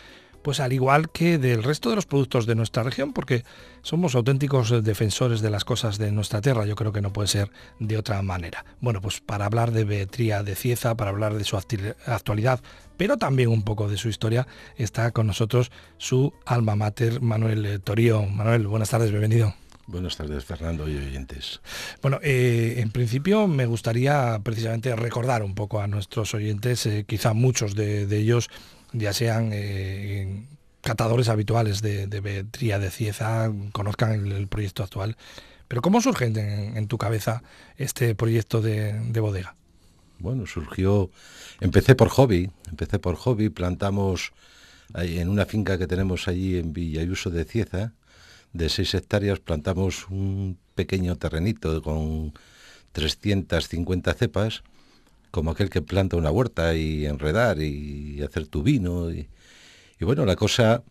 pues 0.46 0.60
al 0.60 0.74
igual 0.74 1.10
que 1.10 1.40
del 1.40 1.64
resto 1.64 1.90
de 1.90 1.96
los 1.96 2.06
productos 2.06 2.46
de 2.46 2.54
nuestra 2.54 2.84
región, 2.84 3.14
porque 3.14 3.44
somos 3.82 4.14
auténticos 4.14 4.70
defensores 4.84 5.42
de 5.42 5.50
las 5.50 5.66
cosas 5.66 5.98
de 5.98 6.12
nuestra 6.12 6.40
tierra, 6.40 6.68
yo 6.68 6.76
creo 6.76 6.92
que 6.92 7.02
no 7.02 7.12
puede 7.12 7.28
ser 7.28 7.50
de 7.80 7.98
otra 7.98 8.22
manera. 8.22 8.64
Bueno, 8.80 9.02
pues 9.02 9.22
para 9.22 9.48
hablar 9.48 9.72
de 9.72 9.86
Betría 9.86 10.44
de 10.44 10.54
Cieza, 10.54 10.94
para 10.94 11.10
hablar 11.10 11.34
de 11.34 11.46
su 11.46 11.58
actualidad, 11.58 12.60
pero 12.96 13.18
también 13.18 13.50
un 13.50 13.64
poco 13.64 13.90
de 13.90 13.98
su 13.98 14.08
historia, 14.08 14.46
está 14.78 15.10
con 15.10 15.26
nosotros 15.26 15.72
su 15.98 16.32
alma 16.46 16.76
mater, 16.76 17.22
Manuel 17.22 17.82
Torío. 17.82 18.22
Manuel, 18.28 18.68
buenas 18.68 18.92
tardes, 18.92 19.10
bienvenido. 19.10 19.65
Buenas 19.88 20.18
tardes, 20.18 20.44
Fernando 20.44 20.90
y 20.90 20.98
oyentes. 20.98 21.62
Bueno, 22.02 22.20
eh, 22.24 22.76
en 22.78 22.90
principio 22.90 23.48
me 23.48 23.68
gustaría 23.68 24.40
precisamente 24.44 24.96
recordar 24.96 25.44
un 25.44 25.54
poco 25.54 25.80
a 25.80 25.88
nuestros 25.88 26.34
oyentes, 26.34 26.88
eh, 26.88 27.06
quizá 27.08 27.34
muchos 27.34 27.76
de, 27.76 28.04
ellos 28.18 28.50
ya 28.94 29.14
sean 29.14 29.52
eh, 29.54 30.48
catadores 30.82 31.30
habituales 31.30 31.84
de, 31.84 32.08
de 32.08 32.20
Betría 32.20 32.80
de 32.80 32.90
Cieza, 32.90 33.52
conozcan 33.74 34.26
el, 34.26 34.48
proyecto 34.48 34.82
actual. 34.82 35.18
Pero 35.68 35.84
¿cómo 35.84 36.02
surge 36.02 36.26
en, 36.26 36.88
tu 36.88 36.98
cabeza 36.98 37.44
este 37.78 38.16
proyecto 38.16 38.62
de, 38.62 38.94
de, 38.94 39.20
bodega? 39.20 39.56
Bueno, 40.18 40.48
surgió, 40.48 41.12
empecé 41.60 41.94
por 41.94 42.10
hobby, 42.10 42.50
empecé 42.70 42.98
por 42.98 43.16
hobby, 43.16 43.50
plantamos 43.50 44.32
en 44.94 45.30
una 45.30 45.46
finca 45.46 45.78
que 45.78 45.88
tenemos 45.88 46.28
allí 46.28 46.58
en 46.58 46.74
Villayuso 46.74 47.30
de 47.30 47.46
Cieza, 47.46 47.94
de 48.56 48.70
6 48.70 48.94
hectáreas 48.96 49.40
plantamos 49.40 50.08
un 50.10 50.58
pequeño 50.76 51.18
terrenito 51.18 51.82
con 51.82 52.34
350 52.94 54.14
cepas, 54.14 54.64
como 55.32 55.52
aquel 55.52 55.70
que 55.70 55.82
planta 55.82 56.16
una 56.16 56.32
huerta 56.32 56.76
y 56.76 57.06
enredar 57.06 57.60
y 57.60 58.22
hacer 58.24 58.48
tu 58.48 58.64
vino. 58.64 59.12
Y, 59.12 59.28
bueno, 60.00 60.26
la 60.26 60.38
cosa, 60.38 60.84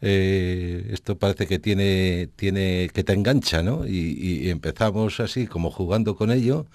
eh, 0.00 0.88
esto 0.90 1.18
parece 1.18 1.46
que 1.46 1.58
tiene, 1.58 2.30
tiene, 2.36 2.88
que 2.94 3.04
te 3.04 3.12
engancha, 3.12 3.62
¿no? 3.62 3.86
y 3.86 4.48
empezamos 4.48 5.20
así, 5.20 5.46
como 5.46 5.70
jugando 5.70 6.16
con 6.16 6.30
ello, 6.30 6.66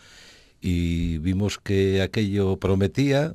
y 0.61 1.17
vimos 1.19 1.57
que 1.57 2.01
aquello 2.01 2.57
prometía 2.57 3.33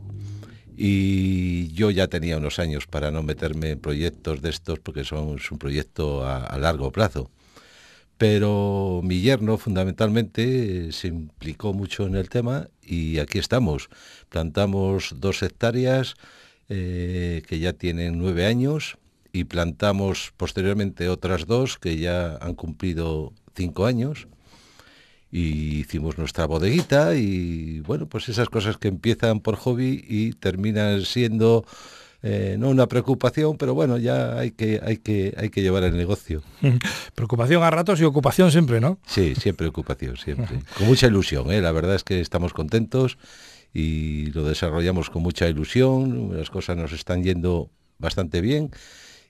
y 0.82 1.70
yo 1.74 1.90
ya 1.90 2.08
tenía 2.08 2.38
unos 2.38 2.58
años 2.58 2.86
para 2.86 3.10
no 3.10 3.22
meterme 3.22 3.72
en 3.72 3.80
proyectos 3.80 4.40
de 4.40 4.48
estos 4.48 4.78
porque 4.78 5.04
son, 5.04 5.36
es 5.36 5.50
un 5.52 5.58
proyecto 5.58 6.26
a, 6.26 6.56
largo 6.56 6.90
plazo. 6.90 7.30
Pero 8.16 9.02
mi 9.04 9.20
yerno 9.20 9.58
fundamentalmente 9.58 10.90
se 10.92 11.08
implicó 11.08 11.74
mucho 11.74 12.06
en 12.06 12.14
el 12.14 12.30
tema 12.30 12.68
y 12.82 13.18
aquí 13.18 13.38
estamos. 13.38 13.90
Plantamos 14.30 15.14
dos 15.18 15.42
hectáreas 15.42 16.14
eh, 16.70 17.42
que 17.46 17.58
ya 17.58 17.74
tienen 17.74 18.18
nueve 18.18 18.46
años 18.46 18.96
y 19.34 19.44
plantamos 19.44 20.32
posteriormente 20.38 21.10
otras 21.10 21.46
dos 21.46 21.76
que 21.76 21.98
ya 21.98 22.38
han 22.40 22.54
cumplido 22.54 23.34
cinco 23.54 23.84
años 23.84 24.28
y 25.30 25.78
hicimos 25.80 26.18
nuestra 26.18 26.46
bodeguita 26.46 27.14
y 27.14 27.80
bueno, 27.80 28.06
pues 28.06 28.28
esas 28.28 28.48
cosas 28.48 28.76
que 28.76 28.88
empiezan 28.88 29.40
por 29.40 29.56
hobby 29.56 30.04
y 30.08 30.32
terminan 30.32 31.02
siendo 31.02 31.64
eh, 32.22 32.56
no 32.58 32.68
una 32.68 32.86
preocupación, 32.86 33.56
pero 33.56 33.74
bueno, 33.74 33.96
ya 33.96 34.38
hay 34.38 34.50
que, 34.50 34.80
hay 34.84 34.98
que, 34.98 35.32
hay 35.36 35.48
que 35.48 35.62
llevar 35.62 35.84
el 35.84 35.96
negocio. 35.96 36.42
Preocupación 37.14 37.62
a 37.62 37.70
ratos 37.70 38.00
y 38.00 38.04
ocupación 38.04 38.50
siempre, 38.50 38.80
¿no? 38.80 38.98
Sí, 39.06 39.34
siempre 39.34 39.66
ocupación, 39.66 40.16
siempre. 40.16 40.60
Con 40.76 40.86
mucha 40.86 41.06
ilusión, 41.06 41.50
¿eh? 41.50 41.60
la 41.60 41.72
verdad 41.72 41.94
es 41.94 42.04
que 42.04 42.20
estamos 42.20 42.52
contentos 42.52 43.16
y 43.72 44.26
lo 44.32 44.44
desarrollamos 44.44 45.10
con 45.10 45.22
mucha 45.22 45.46
ilusión, 45.48 46.36
las 46.36 46.50
cosas 46.50 46.76
nos 46.76 46.92
están 46.92 47.22
yendo 47.22 47.70
bastante 47.98 48.40
bien 48.40 48.72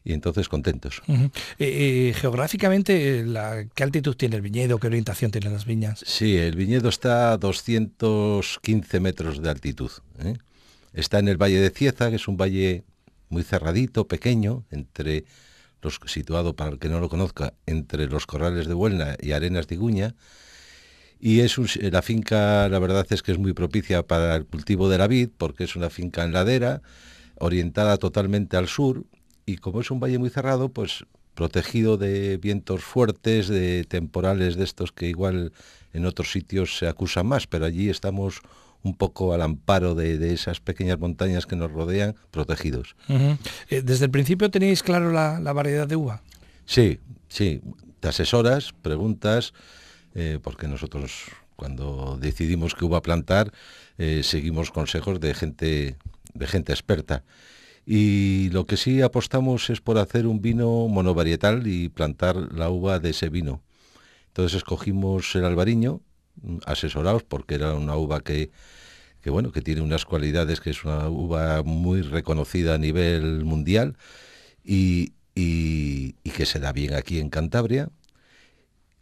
y 0.05 0.13
entonces 0.13 0.49
contentos. 0.49 1.03
Eh, 1.09 1.31
eh, 1.59 2.15
geográficamente, 2.17 3.25
la, 3.25 3.67
¿qué 3.75 3.83
altitud 3.83 4.17
tiene 4.17 4.37
el 4.37 4.43
viñedo? 4.43 4.79
¿Qué 4.79 4.87
orientación 4.87 5.31
tienen 5.31 5.53
las 5.53 5.67
viñas? 5.67 6.03
Sí, 6.07 6.37
el 6.37 6.57
viñedo 6.57 6.89
está 6.89 7.33
a 7.33 7.37
215 7.37 9.01
metros 9.01 9.43
de 9.43 9.51
altitud. 9.51 9.91
¿eh? 10.25 10.35
Está 10.95 11.19
en 11.19 11.29
el 11.29 11.37
Valle 11.37 11.61
de 11.61 11.71
Cieza, 11.71 12.11
que 12.11 12.17
es 12.17 12.29
un 12.29 12.37
valle 12.37 12.85
muy 13.29 13.43
cerradito, 13.43 14.09
pequeño, 14.09 14.65
entre 14.71 15.25
los, 15.83 16.01
situado, 16.07 16.57
para 16.57 16.71
el 16.73 16.79
que 16.79 16.89
no 16.89 16.99
lo 16.99 17.09
conozca, 17.09 17.55
entre 17.67 18.07
los 18.07 18.27
corrales 18.27 18.67
de 18.67 18.75
Buelna 18.75 19.17
y 19.21 19.33
Arenas 19.33 19.67
de 19.67 19.75
Iguña. 19.75 20.15
Y 21.21 21.41
es 21.41 21.59
la 21.77 22.01
finca, 22.01 22.69
la 22.71 22.79
verdad 22.79 23.07
es 23.11 23.23
que 23.23 23.33
es 23.33 23.39
muy 23.39 23.53
propicia 23.53 24.03
para 24.03 24.37
el 24.37 24.47
cultivo 24.47 24.89
de 24.89 24.97
la 24.97 25.07
vid, 25.07 25.29
porque 25.37 25.65
es 25.65 25.77
una 25.77 25.91
finca 25.91 26.25
en 26.25 26.33
ladera, 26.33 26.81
orientada 27.37 27.99
totalmente 27.99 28.57
al 28.57 28.69
sur, 28.69 29.05
y 29.47 29.57
como 29.57 29.81
es 29.81 29.91
un 29.91 30.01
valle 30.01 30.19
muy 30.19 30.31
cerrado, 30.31 30.69
pues 30.69 31.05
protegido 31.35 31.97
de 31.97 32.37
vientos 32.37 32.83
fuertes, 32.83 33.49
de 33.49 33.85
temporales 33.85 34.57
de 34.57 34.65
estos 34.65 34.93
que 34.93 35.07
igual 35.07 35.53
en 35.93 36.07
otros 36.07 36.33
sitios 36.33 36.77
se 36.79 36.87
acusan 36.87 37.27
más, 37.27 37.47
pero 37.47 37.65
allí 37.65 37.89
estamos 37.89 38.41
un 38.83 38.95
poco 38.95 39.35
al 39.35 39.43
amparo 39.43 39.95
de, 39.95 40.33
esas 40.33 40.61
pequeñas 40.61 40.99
montañas 40.99 41.47
que 41.47 41.57
nos 41.57 41.71
rodean, 41.71 42.15
protegidos. 42.31 42.97
Eh, 43.09 43.83
¿Desde 43.83 44.07
el 44.07 44.11
principio 44.11 44.51
tenéis 44.51 44.83
claro 44.83 45.13
la, 45.13 45.53
variedad 45.53 45.87
de 45.87 45.97
uva? 45.97 46.23
Sí, 46.65 46.99
sí. 47.29 47.61
Te 48.01 48.09
asesoras, 48.09 48.73
preguntas, 48.81 49.53
eh, 50.15 50.39
porque 50.43 50.67
nosotros 50.69 51.25
cuando 51.57 52.17
decidimos 52.19 52.75
qué 52.75 52.87
uva 52.87 53.03
plantar, 53.03 53.53
eh, 53.99 54.23
seguimos 54.25 54.71
consejos 54.71 55.21
de 55.21 55.35
gente, 55.35 55.97
de 56.33 56.47
gente 56.47 56.73
experta. 56.73 57.23
Y 57.93 58.51
lo 58.51 58.67
que 58.67 58.77
sí 58.77 59.03
apostamos 59.03 59.69
es 59.69 59.81
por 59.81 59.99
hacer 59.99 60.29
un 60.29 60.41
vino 60.41 60.87
monovarietal 60.87 61.67
y 61.67 61.89
plantar 61.89 62.37
la 62.53 62.71
uva 62.71 63.01
de 63.01 63.11
ese 63.11 63.31
vino. 63.31 63.65
Entonces 64.29 64.59
escogimos 64.59 65.35
el 65.35 65.45
albariño, 65.45 66.01
asesorados 66.67 67.25
porque 67.25 67.57
era 67.57 67.75
una 67.75 67.97
uva 67.97 68.21
que, 68.21 68.53
bueno, 69.27 69.51
que 69.51 69.61
tiene 69.61 69.81
unas 69.81 70.05
cualidades, 70.05 70.61
que 70.61 70.71
es 70.71 70.85
una 70.85 71.09
uva 71.09 71.65
muy 71.65 72.03
reconocida 72.03 72.75
a 72.75 72.79
nivel 72.79 73.45
mundial 73.45 73.97
y, 74.65 75.15
que 75.35 76.47
se 76.47 76.61
da 76.61 76.73
bien 76.73 76.95
aquí 76.95 77.19
en 77.19 77.29
Cantabria. 77.29 77.91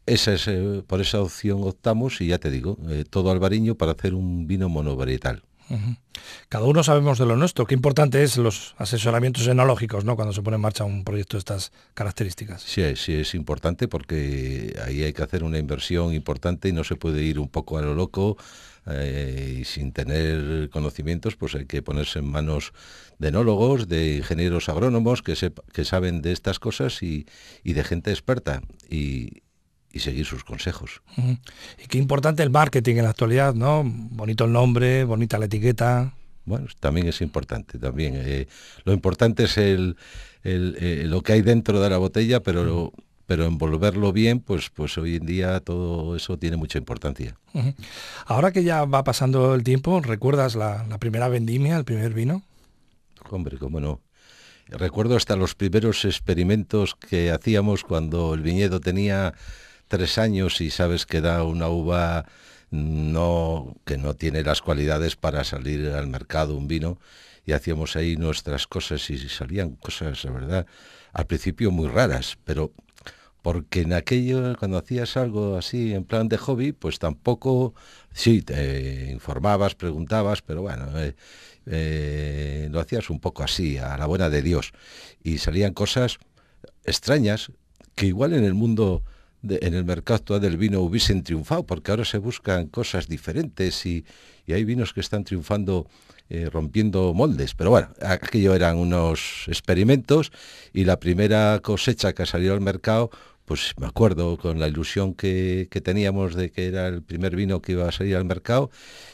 Esa 0.06 0.32
es, 0.32 0.48
eh, 0.48 0.82
por 0.86 1.02
esa 1.02 1.20
opción 1.20 1.62
optamos 1.62 2.22
y 2.22 2.28
ya 2.28 2.38
te 2.38 2.50
digo, 2.50 2.78
eh, 2.88 3.04
todo 3.04 3.30
albariño 3.32 3.74
para 3.74 3.92
hacer 3.92 4.14
un 4.14 4.46
vino 4.46 4.70
monovarietal. 4.70 5.42
Cada 6.48 6.64
uno 6.64 6.82
sabemos 6.82 7.18
de 7.18 7.26
lo 7.26 7.36
nuestro. 7.36 7.66
Qué 7.66 7.74
importante 7.74 8.22
es 8.22 8.36
los 8.36 8.74
asesoramientos 8.78 9.46
enológicos, 9.46 10.04
¿no? 10.04 10.16
Cuando 10.16 10.32
se 10.32 10.42
pone 10.42 10.56
en 10.56 10.60
marcha 10.60 10.84
un 10.84 11.04
proyecto 11.04 11.36
de 11.36 11.40
estas 11.40 11.72
características. 11.94 12.62
Sí, 12.62 12.82
sí 12.96 13.14
es 13.14 13.34
importante 13.34 13.88
porque 13.88 14.74
ahí 14.84 15.02
hay 15.02 15.12
que 15.12 15.22
hacer 15.22 15.44
una 15.44 15.58
inversión 15.58 16.14
importante 16.14 16.68
y 16.68 16.72
no 16.72 16.84
se 16.84 16.96
puede 16.96 17.22
ir 17.22 17.38
un 17.38 17.48
poco 17.48 17.78
a 17.78 17.82
lo 17.82 17.94
loco 17.94 18.36
eh, 18.86 19.58
y 19.60 19.64
sin 19.64 19.92
tener 19.92 20.70
conocimientos, 20.70 21.36
pues 21.36 21.54
hay 21.54 21.66
que 21.66 21.82
ponerse 21.82 22.20
en 22.20 22.30
manos 22.30 22.72
de 23.18 23.28
enólogos, 23.28 23.88
de 23.88 24.16
ingenieros 24.16 24.68
agrónomos 24.68 25.22
que, 25.22 25.34
que 25.72 25.84
saben 25.84 26.22
de 26.22 26.32
estas 26.32 26.58
cosas 26.58 27.02
y, 27.02 27.26
y 27.62 27.74
de 27.74 27.84
gente 27.84 28.10
experta. 28.10 28.62
Y, 28.88 29.42
y 29.92 30.00
seguir 30.00 30.26
sus 30.26 30.44
consejos. 30.44 31.02
Y 31.16 31.86
qué 31.86 31.98
importante 31.98 32.42
el 32.42 32.50
marketing 32.50 32.96
en 32.96 33.04
la 33.04 33.10
actualidad, 33.10 33.54
¿no? 33.54 33.82
Bonito 33.84 34.44
el 34.44 34.52
nombre, 34.52 35.04
bonita 35.04 35.38
la 35.38 35.46
etiqueta. 35.46 36.14
Bueno, 36.44 36.66
también 36.80 37.08
es 37.08 37.20
importante, 37.20 37.78
también. 37.78 38.14
Eh, 38.16 38.48
lo 38.84 38.92
importante 38.92 39.44
es 39.44 39.58
el, 39.58 39.96
eh, 40.44 41.04
lo 41.06 41.22
que 41.22 41.34
hay 41.34 41.42
dentro 41.42 41.80
de 41.80 41.90
la 41.90 41.98
botella, 41.98 42.40
pero, 42.40 42.92
pero 43.26 43.44
envolverlo 43.44 44.12
bien, 44.12 44.40
pues, 44.40 44.70
pues 44.70 44.96
hoy 44.98 45.16
en 45.16 45.26
día 45.26 45.60
todo 45.60 46.16
eso 46.16 46.38
tiene 46.38 46.56
mucha 46.56 46.78
importancia. 46.78 47.36
Ahora 48.26 48.52
que 48.52 48.64
ya 48.64 48.84
va 48.84 49.04
pasando 49.04 49.54
el 49.54 49.62
tiempo, 49.62 50.00
¿recuerdas 50.00 50.54
la, 50.54 50.86
la 50.88 50.98
primera 50.98 51.28
vendimia, 51.28 51.76
el 51.76 51.84
primer 51.84 52.14
vino? 52.14 52.42
Hombre, 53.30 53.58
cómo 53.58 53.80
no. 53.80 54.00
Recuerdo 54.68 55.16
hasta 55.16 55.34
los 55.34 55.54
primeros 55.54 56.04
experimentos 56.04 56.94
que 56.94 57.30
hacíamos 57.30 57.84
cuando 57.84 58.34
el 58.34 58.42
viñedo 58.42 58.80
tenía 58.80 59.34
tres 59.88 60.18
años 60.18 60.60
y 60.60 60.70
sabes 60.70 61.06
que 61.06 61.20
da 61.20 61.42
una 61.44 61.68
uva 61.68 62.26
no 62.70 63.74
que 63.86 63.96
no 63.96 64.14
tiene 64.14 64.42
las 64.42 64.60
cualidades 64.60 65.16
para 65.16 65.44
salir 65.44 65.88
al 65.88 66.06
mercado 66.06 66.56
un 66.56 66.68
vino. 66.68 66.98
Y 67.46 67.52
hacíamos 67.52 67.96
ahí 67.96 68.16
nuestras 68.16 68.66
cosas 68.66 69.08
y 69.08 69.18
salían 69.30 69.70
cosas, 69.76 70.22
la 70.24 70.32
verdad, 70.32 70.66
al 71.14 71.26
principio 71.26 71.70
muy 71.70 71.88
raras, 71.88 72.36
pero 72.44 72.72
porque 73.40 73.82
en 73.82 73.94
aquello, 73.94 74.54
cuando 74.58 74.76
hacías 74.76 75.16
algo 75.16 75.56
así 75.56 75.94
en 75.94 76.04
plan 76.04 76.28
de 76.28 76.36
hobby, 76.36 76.72
pues 76.72 76.98
tampoco, 76.98 77.74
sí, 78.12 78.42
te 78.42 79.10
informabas, 79.10 79.74
preguntabas, 79.74 80.42
pero 80.42 80.62
bueno, 80.62 80.86
eh, 80.98 81.14
eh, 81.64 82.68
lo 82.70 82.80
hacías 82.80 83.08
un 83.08 83.20
poco 83.20 83.42
así, 83.42 83.78
a 83.78 83.96
la 83.96 84.04
buena 84.04 84.28
de 84.28 84.42
Dios, 84.42 84.72
y 85.22 85.38
salían 85.38 85.72
cosas 85.72 86.18
extrañas 86.84 87.50
que 87.94 88.06
igual 88.06 88.34
en 88.34 88.44
el 88.44 88.54
mundo 88.54 89.02
en 89.42 89.74
el 89.74 89.84
mercado 89.84 90.16
actual 90.16 90.40
del 90.40 90.56
vino 90.56 90.80
hubiesen 90.80 91.22
triunfado, 91.22 91.64
porque 91.64 91.90
ahora 91.90 92.04
se 92.04 92.18
buscan 92.18 92.68
cosas 92.68 93.08
diferentes 93.08 93.86
y, 93.86 94.04
hay 94.48 94.64
vinos 94.64 94.94
que 94.94 95.00
están 95.00 95.24
triunfando 95.24 95.86
eh, 96.30 96.48
rompiendo 96.50 97.12
moldes. 97.12 97.54
Pero 97.54 97.68
bueno, 97.68 97.90
aquello 98.00 98.54
eran 98.54 98.78
unos 98.78 99.44
experimentos 99.46 100.32
y 100.72 100.84
la 100.84 100.98
primera 100.98 101.60
cosecha 101.62 102.14
que 102.14 102.24
salió 102.24 102.54
al 102.54 102.62
mercado, 102.62 103.10
pues 103.44 103.74
me 103.78 103.86
acuerdo 103.86 104.38
con 104.38 104.58
la 104.58 104.66
ilusión 104.66 105.12
que, 105.12 105.68
que, 105.70 105.82
teníamos 105.82 106.34
de 106.34 106.50
que 106.50 106.66
era 106.66 106.88
el 106.88 107.02
primer 107.02 107.36
vino 107.36 107.60
que 107.60 107.72
iba 107.72 107.86
a 107.86 107.92
salir 107.92 108.16
al 108.16 108.24
mercado 108.24 108.70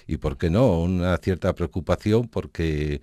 y, 0.07 0.19
¿por 0.19 0.39
qué 0.39 0.51
no?, 0.51 0.81
una 0.83 1.17
cierta 1.19 1.53
preocupación 1.53 2.29
porque 2.29 3.01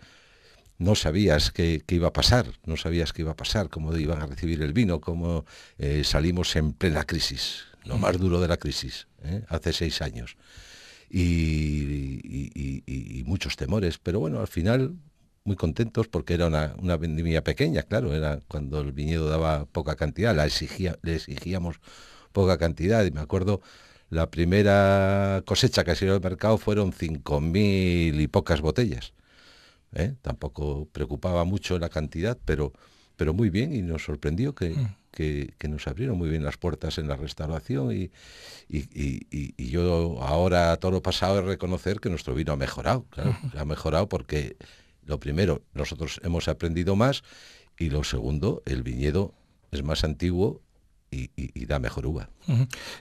no 0.81 0.95
sabías 0.95 1.51
qué, 1.51 1.83
iba 1.89 2.07
a 2.07 2.13
pasar, 2.13 2.47
no 2.65 2.75
sabías 2.75 3.13
qué 3.13 3.21
iba 3.21 3.31
a 3.31 3.35
pasar, 3.35 3.69
cómo 3.69 3.95
iban 3.95 4.19
a 4.19 4.25
recibir 4.25 4.63
el 4.63 4.73
vino, 4.73 4.99
cómo 4.99 5.45
eh, 5.77 6.03
salimos 6.03 6.55
en 6.55 6.73
plena 6.73 7.03
crisis, 7.03 7.65
lo 7.85 7.99
más 7.99 8.17
duro 8.17 8.41
de 8.41 8.47
la 8.47 8.57
crisis, 8.57 9.07
¿eh? 9.23 9.43
hace 9.47 9.73
seis 9.73 10.01
años. 10.01 10.37
Y, 11.09 12.41
muchos 13.25 13.55
temores, 13.55 13.97
pero 13.97 14.19
bueno, 14.19 14.41
al 14.41 14.47
final 14.47 14.95
muy 15.45 15.55
contentos 15.55 16.07
porque 16.07 16.33
era 16.33 16.47
una, 16.47 16.75
una, 16.79 16.97
vendimia 16.97 17.43
pequeña, 17.43 17.83
claro, 17.83 18.13
era 18.13 18.39
cuando 18.47 18.81
el 18.81 18.91
viñedo 18.91 19.29
daba 19.29 19.65
poca 19.65 19.95
cantidad, 19.95 20.35
la 20.35 20.45
exigía, 20.45 20.97
le 21.03 21.15
exigíamos 21.15 21.77
poca 22.33 22.57
cantidad 22.57 23.05
y 23.05 23.11
me 23.11 23.21
acuerdo 23.21 23.61
la 24.09 24.29
primera 24.29 25.43
cosecha 25.45 25.83
que 25.83 25.93
dio 25.93 26.13
al 26.13 26.21
mercado 26.21 26.57
fueron 26.57 26.91
cinco 26.91 27.39
mil 27.39 28.19
y 28.19 28.27
pocas 28.27 28.61
botellas 28.61 29.13
¿eh? 29.93 30.15
tampoco 30.21 30.88
preocupaba 30.91 31.43
mucho 31.43 31.80
la 31.80 31.89
cantidad, 31.89 32.38
pero, 32.45 32.73
pero 33.17 33.34
muy 33.34 33.49
bien 33.49 33.73
y 33.75 33.82
nos 33.82 34.04
sorprendió 34.04 34.56
que, 34.56 34.69
mm. 34.71 34.95
que, 35.12 35.67
nos 35.67 35.88
abrieron 35.88 36.17
muy 36.17 36.30
bien 36.30 36.43
las 36.43 36.58
puertas 36.58 36.97
en 36.97 37.08
la 37.08 37.15
restauración 37.15 37.91
y, 37.91 38.12
y, 38.69 39.69
yo 39.69 40.21
ahora 40.21 40.75
todo 40.77 40.91
lo 40.91 41.01
pasado 41.01 41.39
es 41.39 41.45
reconocer 41.45 41.99
que 41.99 42.10
nuestro 42.10 42.34
vino 42.34 42.51
ha 42.54 42.58
mejorado, 42.58 43.06
claro, 43.10 43.38
ha 43.58 43.65
mejorado 43.65 44.10
porque 44.10 44.58
lo 45.06 45.19
primero, 45.19 45.62
nosotros 45.73 46.19
hemos 46.23 46.47
aprendido 46.47 46.95
más 46.95 47.23
y 47.77 47.89
lo 47.89 48.04
segundo, 48.04 48.62
el 48.65 48.84
viñedo 48.84 49.34
es 49.71 49.84
más 49.84 50.04
antiguo 50.04 50.62
y, 51.12 51.65
da 51.65 51.80
mejor 51.80 52.06
uva. 52.06 52.30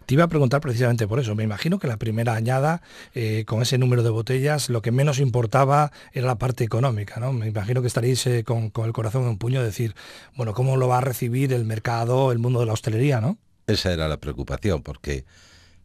Te 0.07 0.14
iba 0.14 0.25
a 0.25 0.29
preguntar 0.29 0.61
precisamente 0.61 1.07
por 1.07 1.20
eso. 1.20 1.35
Me 1.35 1.44
imagino 1.44 1.79
que 1.79 1.87
la 1.87 1.96
primera 1.96 2.35
añada, 2.35 2.83
eh, 3.14 3.44
con 3.46 3.62
ese 3.62 3.79
número 3.79 4.03
de 4.03 4.11
botellas, 4.11 4.68
lo 4.68 4.83
que 4.83 4.90
menos 4.90 5.18
importaba 5.18 5.92
era 6.12 6.27
la 6.27 6.37
parte 6.37 6.64
económica. 6.64 7.20
¿no? 7.20 7.33
Me 7.33 7.46
imagino 7.46 7.81
que 7.81 7.87
estaréis 7.87 8.27
eh, 8.27 8.44
con, 8.44 8.73
el 8.85 8.92
corazón 8.92 9.23
en 9.23 9.29
un 9.29 9.38
puño, 9.38 9.62
decir, 9.62 9.94
bueno, 10.37 10.55
¿cómo 10.55 10.77
lo 10.77 10.88
va 10.88 10.99
a 10.99 11.01
recibir 11.01 11.53
el 11.53 11.64
mercado, 11.64 12.33
el 12.33 12.38
mundo 12.38 12.61
de 12.61 12.66
la 12.66 12.73
hostelería? 12.73 13.20
¿no? 13.20 13.38
Esa 13.66 13.92
era 13.92 14.09
la 14.09 14.18
preocupación, 14.18 14.83
porque 14.83 15.25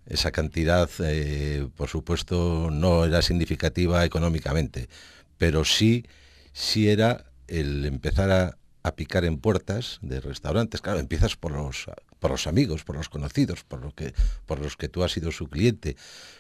esa 0.08 0.32
cantidad, 0.32 0.90
eh, 1.00 1.68
por 1.76 1.90
supuesto, 1.90 2.70
no 2.72 3.06
era 3.06 3.22
significativa 3.22 4.04
económicamente, 4.04 4.90
pero 5.38 5.64
sí, 5.64 6.06
sí 6.54 6.90
era 6.90 7.26
el 7.48 7.86
empezar 7.86 8.32
a, 8.32 8.58
a 8.86 8.96
picar 8.96 9.26
en 9.26 9.38
puertas 9.38 9.98
de 10.02 10.20
restaurantes. 10.22 10.82
Claro, 10.82 11.00
empiezas 11.00 11.36
por 11.36 11.52
los, 11.52 11.88
por 12.26 12.32
los 12.32 12.48
amigos, 12.48 12.84
por 12.84 12.96
los 12.96 13.08
conocidos, 13.08 13.64
por, 13.64 13.82
lo 13.82 13.92
que, 13.94 14.16
por 14.48 14.60
los 14.60 14.78
que 14.78 14.90
tú 14.90 15.04
has 15.04 15.12
sido 15.12 15.32
su 15.32 15.48
cliente. 15.48 15.96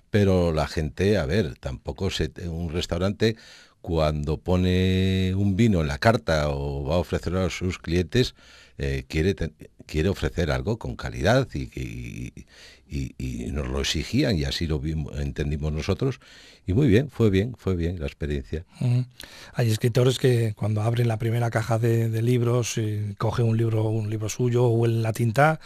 Pero 0.10 0.52
la 0.52 0.66
gente, 0.66 1.20
a 1.20 1.28
ver, 1.28 1.60
tampoco 1.60 2.10
se, 2.10 2.32
un 2.50 2.72
restaurante 2.72 3.36
cuando 3.82 4.38
pone 4.38 5.34
un 5.36 5.56
vino 5.56 5.82
en 5.82 5.88
la 5.88 6.00
carta 6.00 6.50
o 6.50 6.84
va 6.86 6.96
a 6.96 6.98
ofrecer 6.98 7.36
a 7.36 7.52
sus 7.52 7.78
clientes, 7.78 8.34
eh, 8.80 9.04
quiere, 9.08 9.36
quiere 9.86 10.10
ofrecer 10.10 10.50
algo 10.50 10.80
con 10.80 10.96
calidad 10.96 11.48
y, 11.54 11.70
y, 11.80 12.48
nos 13.52 13.68
lo 13.68 13.80
exigían 13.80 14.38
y 14.38 14.44
así 14.44 14.68
lo 14.68 14.82
entendimos 15.18 15.74
nosotros. 15.74 16.20
Y 16.68 16.74
muy 16.74 16.88
bien, 16.88 17.10
fue 17.10 17.30
bien, 17.30 17.56
fue 17.58 17.76
bien 17.76 18.00
la 18.00 18.06
experiencia. 18.06 18.66
Hay 19.54 19.70
escritores 19.70 20.18
que 20.18 20.54
cuando 20.56 20.82
abren 20.82 21.08
la 21.08 21.18
primera 21.18 21.50
caja 21.50 21.78
de, 21.80 22.22
libros, 22.22 22.78
y 22.78 23.16
coge 23.18 23.44
un 23.44 23.58
libro, 23.58 23.84
un 23.84 24.10
libro 24.10 24.30
suyo 24.30 24.66
o 24.66 24.86
en 24.86 25.04
la 25.04 25.14
tinta, 25.14 25.60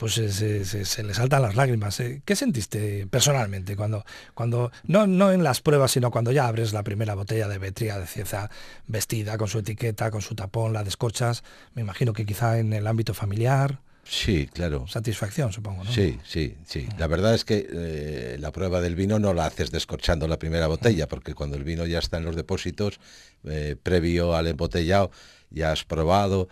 pues 0.00 0.14
se, 0.14 0.64
se, 0.64 1.02
le 1.04 1.12
saltan 1.12 1.42
las 1.42 1.56
lágrimas. 1.56 2.00
Eh, 2.00 2.22
¿Qué 2.24 2.34
sentiste 2.34 3.06
personalmente 3.06 3.76
cuando, 3.76 4.06
cuando 4.32 4.72
no, 4.84 5.06
no 5.06 5.30
en 5.30 5.44
las 5.44 5.60
pruebas, 5.60 5.90
sino 5.90 6.10
cuando 6.10 6.32
ya 6.32 6.48
abres 6.48 6.72
la 6.72 6.82
primera 6.82 7.14
botella 7.14 7.48
de 7.48 7.58
Betria 7.58 7.98
de 7.98 8.06
Cieza 8.06 8.48
vestida 8.86 9.36
con 9.36 9.48
su 9.48 9.58
etiqueta, 9.58 10.10
con 10.10 10.22
su 10.22 10.34
tapón, 10.34 10.72
la 10.72 10.84
descorchas? 10.84 11.44
Me 11.74 11.82
imagino 11.82 12.14
que 12.14 12.24
quizá 12.24 12.58
en 12.58 12.72
el 12.72 12.86
ámbito 12.86 13.12
familiar. 13.12 13.80
Sí, 14.04 14.48
claro. 14.52 14.86
Satisfacción, 14.88 15.52
supongo, 15.52 15.84
¿no? 15.84 15.92
Sí, 15.92 16.18
sí, 16.24 16.56
sí. 16.66 16.88
La 16.98 17.06
verdad 17.06 17.34
es 17.34 17.44
que 17.44 17.68
eh, 17.72 18.36
la 18.40 18.50
prueba 18.50 18.80
del 18.80 18.96
vino 18.96 19.18
no 19.18 19.32
la 19.34 19.46
haces 19.46 19.70
descorchando 19.70 20.26
la 20.26 20.38
primera 20.38 20.66
botella, 20.66 21.06
porque 21.06 21.34
cuando 21.34 21.56
el 21.56 21.64
vino 21.64 21.86
ya 21.86 22.00
está 22.00 22.18
en 22.18 22.24
los 22.24 22.34
depósitos, 22.34 22.98
eh, 23.44 23.76
previo 23.80 24.34
al 24.34 24.48
embotellado, 24.48 25.10
ya 25.50 25.72
has 25.72 25.84
probado 25.84 26.48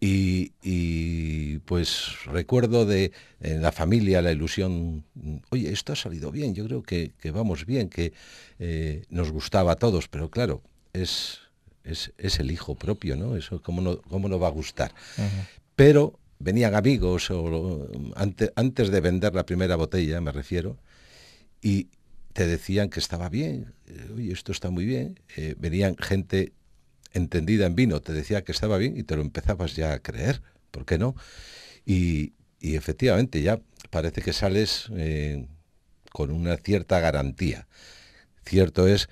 y, 0.00 1.58
pues 1.60 2.24
recuerdo 2.26 2.84
de 2.84 3.12
en 3.40 3.62
la 3.62 3.72
familia 3.72 4.22
la 4.22 4.30
ilusión, 4.30 5.04
oye, 5.50 5.72
esto 5.72 5.92
ha 5.92 5.96
salido 5.96 6.30
bien, 6.30 6.54
yo 6.54 6.66
creo 6.66 6.82
que, 6.82 7.12
vamos 7.32 7.66
bien, 7.66 7.88
que 7.88 8.12
eh, 8.58 9.04
nos 9.08 9.30
gustaba 9.30 9.72
a 9.72 9.76
todos, 9.76 10.08
pero 10.08 10.30
claro, 10.30 10.62
es, 10.92 11.40
es, 11.84 12.38
el 12.38 12.50
hijo 12.50 12.74
propio, 12.74 13.16
¿no? 13.16 13.36
Eso, 13.36 13.62
¿cómo 13.62 13.80
no, 13.80 14.00
cómo 14.02 14.28
no 14.28 14.38
va 14.38 14.48
a 14.48 14.52
gustar? 14.52 14.92
Pero 15.74 16.18
venían 16.38 16.74
amigos, 16.74 17.30
o, 17.30 17.88
antes, 18.14 18.52
antes 18.56 18.90
de 18.90 19.00
vender 19.00 19.34
la 19.34 19.46
primera 19.46 19.76
botella, 19.76 20.20
me 20.20 20.32
refiero, 20.32 20.78
y 21.62 21.88
te 22.32 22.46
decían 22.46 22.90
que 22.90 23.00
estaba 23.00 23.28
bien, 23.28 23.72
eh, 23.86 24.10
oye, 24.14 24.32
esto 24.32 24.52
está 24.52 24.70
muy 24.70 24.84
bien, 24.84 25.20
eh, 25.36 25.54
venían 25.58 25.96
gente 25.96 26.52
entendida 27.16 27.66
en 27.66 27.74
vino 27.74 28.00
te 28.00 28.12
decía 28.12 28.44
que 28.44 28.52
estaba 28.52 28.76
bien 28.78 28.96
y 28.96 29.02
te 29.02 29.16
lo 29.16 29.22
empezabas 29.22 29.74
ya 29.74 29.94
a 29.94 29.98
creer, 30.00 30.42
¿por 30.70 30.84
qué 30.84 30.98
no? 30.98 31.16
Y, 31.84 32.34
efectivamente 32.60 33.42
ya 33.42 33.60
parece 33.90 34.22
que 34.22 34.32
sales 34.32 34.88
eh, 34.96 35.46
con 36.10 36.32
una 36.32 36.56
cierta 36.56 36.98
garantía. 36.98 37.68
Cierto 38.44 38.88
es 38.88 39.08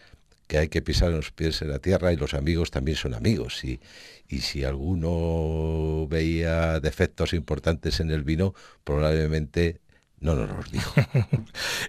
que 0.47 0.59
hay 0.59 0.69
que 0.69 0.83
pisar 0.83 1.11
los 1.11 1.31
pies 1.31 1.63
en 1.63 1.71
la 1.71 1.79
tierra 1.79 2.13
y 2.13 2.17
los 2.17 2.35
amigos 2.35 2.71
también 2.71 2.97
son 2.97 3.15
amigos. 3.15 3.65
Y, 3.65 3.81
y 4.29 4.41
si 4.41 4.65
alguno 4.65 6.07
veía 6.09 6.81
defectos 6.81 7.33
importantes 7.33 8.01
en 8.01 8.11
el 8.11 8.25
vino, 8.25 8.55
probablemente 8.85 9.81
no 10.25 10.35
nos 10.35 10.49
los 10.49 10.73
dijo. 10.73 10.93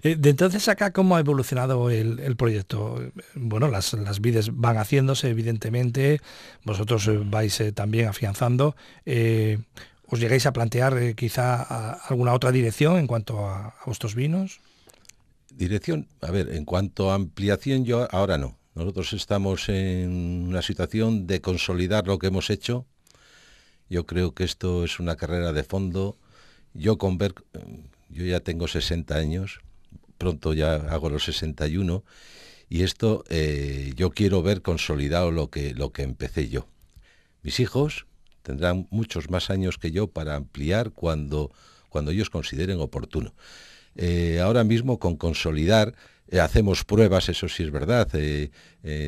Eh, 0.04 0.16
de 0.18 0.30
entonces 0.30 0.68
acá, 0.68 0.92
¿cómo 0.92 1.16
ha 1.16 1.20
evolucionado 1.20 1.90
el, 1.90 2.36
proyecto? 2.36 3.02
Bueno, 3.34 3.70
las, 3.70 3.94
las, 3.94 4.20
vides 4.22 4.50
van 4.54 4.78
haciéndose, 4.78 5.30
evidentemente, 5.30 6.22
vosotros 6.64 7.08
eh, 7.08 7.20
vais 7.26 7.60
eh, 7.62 7.72
también 7.72 8.08
afianzando. 8.08 8.76
¿Os 10.08 10.20
llegáis 10.20 10.46
a 10.46 10.54
plantear 10.54 11.16
quizá 11.16 11.94
alguna 12.08 12.34
otra 12.34 12.52
dirección 12.52 12.98
en 12.98 13.08
cuanto 13.08 13.48
a, 13.48 13.74
vuestros 13.86 14.14
vinos? 14.14 14.60
Dirección, 15.58 16.10
a 16.20 16.32
ver, 16.32 16.50
en 16.50 16.66
cuanto 16.66 17.12
a 17.12 17.16
ampliación, 17.16 17.86
yo 17.86 18.10
ahora 18.12 18.38
no. 18.38 18.58
Nosotros 18.74 19.14
estamos 19.14 19.70
en 19.70 20.48
una 20.50 20.62
situación 20.62 21.28
de 21.28 21.40
consolidar 21.40 22.08
lo 22.08 22.20
que 22.20 22.28
hemos 22.28 22.50
hecho. 22.50 22.86
Yo 23.90 24.06
creo 24.06 24.34
que 24.34 24.44
esto 24.44 24.84
es 24.84 25.00
una 25.00 25.16
carrera 25.16 25.54
de 25.54 25.64
fondo. 25.64 26.18
Yo 26.74 26.98
con 26.98 27.18
ver, 27.18 27.36
yo 28.10 28.26
ya 28.26 28.42
tengo 28.42 28.68
60 28.68 29.16
años, 29.16 29.62
pronto 30.18 30.54
ya 30.54 30.76
hago 30.76 31.10
los 31.10 31.24
61, 31.24 32.04
y 32.68 32.84
esto 32.84 33.24
eh, 33.30 33.94
yo 33.96 34.10
quiero 34.10 34.42
ver 34.42 34.62
consolidado 34.62 35.32
lo 35.32 35.50
que, 35.50 35.74
lo 35.74 35.94
que 35.94 36.04
empecé 36.04 36.50
yo. 36.50 36.68
Mis 37.44 37.62
hijos 37.62 38.08
tendrán 38.42 38.88
muchos 38.92 39.30
más 39.30 39.50
años 39.50 39.78
que 39.78 39.92
yo 39.92 40.08
para 40.08 40.36
ampliar 40.36 40.92
cuando, 40.92 41.50
cuando 41.88 42.12
ellos 42.12 42.30
consideren 42.30 42.82
oportuno. 42.82 43.34
Eh, 43.96 44.40
ahora 44.42 44.64
mismo 44.64 45.00
con 45.00 45.16
consolidar 45.16 45.96
eh, 46.28 46.40
hacemos 46.40 46.84
pruebas, 46.84 47.30
eso 47.30 47.48
sí 47.48 47.64
es 47.64 47.72
verdad, 47.72 48.08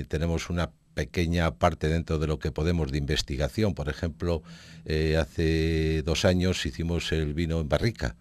tenemos 0.08 0.50
una 0.50 0.72
pequeña 0.94 1.52
parte 1.56 1.90
dentro 1.90 2.20
de 2.20 2.28
lo 2.28 2.40
que 2.40 2.52
podemos 2.52 2.92
de 2.92 2.98
investigación. 2.98 3.74
Por 3.74 3.90
ejemplo, 3.90 4.42
hace 5.20 6.02
dos 6.04 6.26
años 6.26 6.66
hicimos 6.66 7.12
el 7.12 7.34
vino 7.34 7.60
en 7.60 7.70
barrica 7.70 8.16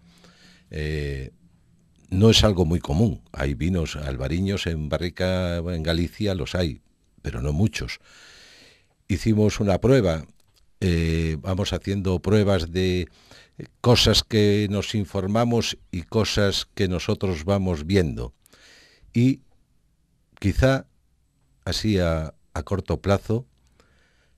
eh, 0.71 1.31
no 2.09 2.29
es 2.29 2.43
algo 2.43 2.65
muy 2.65 2.79
común. 2.79 3.21
Hay 3.31 3.53
vinos 3.53 3.95
albariños 3.95 4.67
en 4.67 4.89
barrica 4.89 5.57
en 5.57 5.83
Galicia, 5.83 6.35
los 6.35 6.55
hay, 6.55 6.81
pero 7.21 7.41
no 7.41 7.53
muchos. 7.53 7.99
Hicimos 9.07 9.59
una 9.59 9.79
prueba, 9.79 10.25
eh, 10.79 11.37
vamos 11.41 11.73
haciendo 11.73 12.19
pruebas 12.19 12.71
de 12.71 13.07
cosas 13.81 14.23
que 14.23 14.67
nos 14.69 14.95
informamos 14.95 15.77
y 15.91 16.03
cosas 16.03 16.67
que 16.75 16.87
nosotros 16.87 17.43
vamos 17.43 17.85
viendo. 17.85 18.33
Y 19.13 19.41
quizá 20.39 20.85
así 21.65 21.99
a, 21.99 22.33
a 22.53 22.63
corto 22.63 23.01
plazo, 23.01 23.45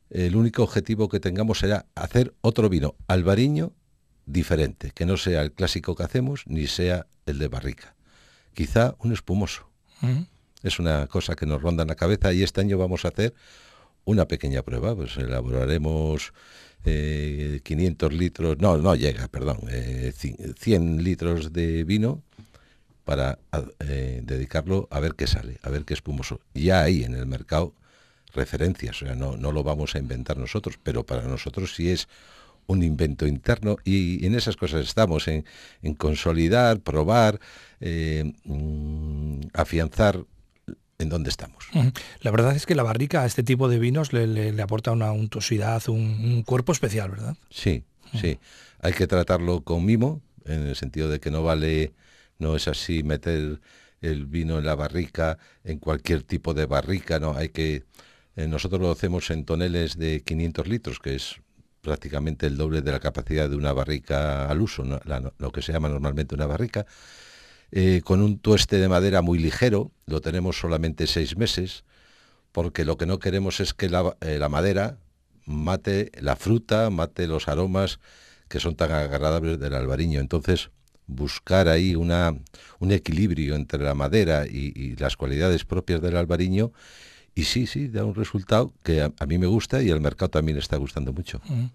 el 0.10 0.36
único 0.36 0.64
objetivo 0.64 1.10
que 1.10 1.20
tengamos 1.20 1.60
será 1.60 1.86
hacer 1.96 2.34
otro 2.42 2.70
vino 2.70 2.96
albariño 3.08 3.74
diferente, 4.26 4.92
que 4.94 5.06
no 5.06 5.18
sea 5.18 5.42
el 5.42 5.52
clásico 5.52 5.96
que 5.96 6.04
hacemos 6.04 6.44
ni 6.48 6.68
sea 6.68 7.08
el 7.26 7.40
de 7.40 7.48
barrica. 7.48 7.96
Quizá 8.54 8.96
un 9.00 9.14
espumoso. 9.14 9.70
Es 10.64 10.80
una 10.80 11.08
cosa 11.08 11.36
que 11.36 11.46
nos 11.46 11.62
ronda 11.62 11.84
en 11.84 11.90
la 11.90 11.96
cabeza 11.96 12.34
y 12.34 12.44
este 12.44 12.62
año 12.62 12.78
vamos 12.78 13.06
a 13.06 13.10
hacer 13.10 13.34
una 14.06 14.28
pequeña 14.28 14.62
prueba. 14.62 14.96
Pues 14.96 15.18
elaboraremos 15.18 16.34
500 16.84 18.12
eh, 18.12 18.16
litros, 18.16 18.58
no, 18.60 18.78
no 18.78 18.96
llega, 18.96 19.28
perdón, 19.28 19.60
100 20.14 21.00
eh, 21.00 21.02
litros 21.02 21.52
de 21.52 21.84
vino 21.84 22.22
para 23.06 23.40
eh, 23.80 24.22
dedicarlo 24.24 24.88
a 24.92 25.00
ver 25.00 25.16
qué 25.16 25.28
sale, 25.28 25.60
a 25.64 25.70
ver 25.70 25.84
qué 25.84 25.94
espumoso. 25.94 26.42
Ya 26.54 26.84
hay 26.84 27.04
en 27.04 27.16
el 27.16 27.26
mercado 27.26 27.74
referencias, 28.34 29.02
o 29.02 29.06
sea, 29.06 29.16
no, 29.16 29.36
no 29.36 29.52
lo 29.52 29.64
vamos 29.64 29.96
a 29.96 30.00
inventar 30.00 30.38
nosotros, 30.38 30.80
pero 30.82 31.06
para 31.06 31.24
nosotros 31.24 31.76
sí 31.76 31.90
es 31.90 32.08
un 32.70 32.84
invento 32.84 33.26
interno 33.26 33.78
y 33.84 34.24
en 34.26 34.36
esas 34.36 34.56
cosas 34.56 34.86
estamos, 34.86 35.28
en, 35.28 35.44
consolidar, 35.98 36.82
probar, 36.82 37.40
eh, 37.82 38.32
mm, 38.44 39.40
afianzar 39.54 40.24
en 41.00 41.10
dónde 41.10 41.30
estamos. 41.30 41.66
La 42.22 42.30
verdad 42.30 42.56
es 42.56 42.66
que 42.66 42.76
la 42.76 42.84
barrica 42.84 43.24
a 43.24 43.26
este 43.26 43.42
tipo 43.42 43.70
de 43.70 43.80
vinos 43.80 44.14
le, 44.14 44.62
aporta 44.62 44.92
una 44.92 45.12
untuosidad, 45.12 45.88
un, 45.88 46.44
cuerpo 46.44 46.74
especial, 46.74 47.12
¿verdad? 47.12 47.36
Sí, 47.50 47.84
sí. 48.20 48.38
Hay 48.82 48.94
que 48.94 49.08
tratarlo 49.08 49.62
con 49.62 49.86
mimo, 49.86 50.22
en 50.46 50.68
el 50.68 50.76
sentido 50.76 51.10
de 51.10 51.20
que 51.20 51.32
no 51.32 51.42
vale, 51.42 51.94
no 52.38 52.56
es 52.56 52.68
así 52.68 53.02
meter 53.02 53.62
el 54.02 54.26
vino 54.26 54.60
en 54.60 54.66
la 54.66 54.76
barrica, 54.76 55.38
en 55.64 55.80
cualquier 55.80 56.24
tipo 56.24 56.54
de 56.54 56.66
barrica, 56.66 57.20
no, 57.20 57.36
hay 57.36 57.50
que... 57.50 57.84
Eh, 58.36 58.48
nosotros 58.48 58.80
lo 58.80 58.92
hacemos 58.92 59.30
en 59.32 59.44
toneles 59.44 59.98
de 59.98 60.22
500 60.22 60.68
litros, 60.68 61.00
que 61.00 61.16
es 61.16 61.42
prácticamente 61.82 62.46
el 62.46 62.58
doble 62.58 62.82
de 62.82 62.92
la 62.92 63.00
capacidad 63.00 63.50
de 63.50 63.56
una 63.56 63.74
barrica 63.74 64.50
al 64.50 64.62
uso, 64.62 64.84
lo 65.38 65.52
que 65.52 65.62
se 65.62 65.74
llama 65.74 65.90
normalmente 65.90 66.36
una 66.36 66.46
barrica, 66.46 66.86
eh, 67.72 68.02
con 68.04 68.22
un 68.22 68.40
tueste 68.40 68.78
de 68.78 68.90
madera 68.90 69.22
muy 69.22 69.40
ligero, 69.40 69.92
lo 70.06 70.22
tenemos 70.22 70.60
solamente 70.60 71.08
seis 71.08 71.38
meses, 71.38 71.84
porque 72.52 72.86
lo 72.86 72.98
que 72.98 73.06
no 73.06 73.20
queremos 73.20 73.60
es 73.60 73.74
que 73.74 73.90
la, 73.90 74.16
eh, 74.22 74.38
la 74.40 74.50
madera 74.50 74.98
mate 75.46 76.12
la 76.20 76.36
fruta, 76.36 76.90
mate 76.90 77.28
los 77.28 77.48
aromas 77.48 78.00
que 78.48 78.60
son 78.60 78.76
tan 78.76 78.92
agradables 78.92 79.60
del 79.60 79.76
albariño. 79.76 80.20
Entonces, 80.20 80.72
buscar 81.08 81.68
ahí 81.68 81.96
una, 81.96 82.36
un 82.80 82.92
equilibrio 82.92 83.56
entre 83.56 83.84
la 83.84 83.96
madera 83.96 84.46
y, 84.48 84.72
y 84.76 84.96
las 84.96 85.18
cualidades 85.18 85.66
propias 85.66 86.02
del 86.02 86.18
albariño 86.18 86.72
y 87.40 87.46
sí, 87.46 87.68
sí, 87.68 87.88
da 87.88 88.04
un 88.04 88.16
resultado 88.16 88.74
que 88.84 89.02
a, 89.02 89.26
mí 89.26 89.38
me 89.38 89.48
gusta 89.48 89.82
y 89.82 89.90
al 89.92 90.02
mercado 90.02 90.30
también 90.30 90.58
está 90.58 90.76
gustando 90.76 91.14
mucho. 91.14 91.40
Mm. 91.48 91.68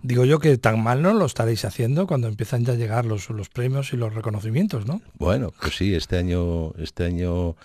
Digo 0.00 0.24
yo 0.24 0.38
que 0.38 0.56
tan 0.58 0.80
mal 0.80 1.02
no 1.02 1.12
lo 1.12 1.26
estaréis 1.26 1.64
haciendo 1.64 2.06
cuando 2.06 2.28
empiezan 2.28 2.64
ya 2.64 2.74
a 2.74 2.76
llegar 2.76 3.04
los, 3.04 3.28
los 3.30 3.48
premios 3.48 3.92
y 3.92 3.96
los 3.96 4.14
reconocimientos, 4.14 4.86
¿no? 4.86 5.02
Bueno, 5.14 5.52
pues 5.60 5.76
sí, 5.76 5.92
este 5.92 6.18
año, 6.18 6.72
este 6.74 7.04
año 7.04 7.56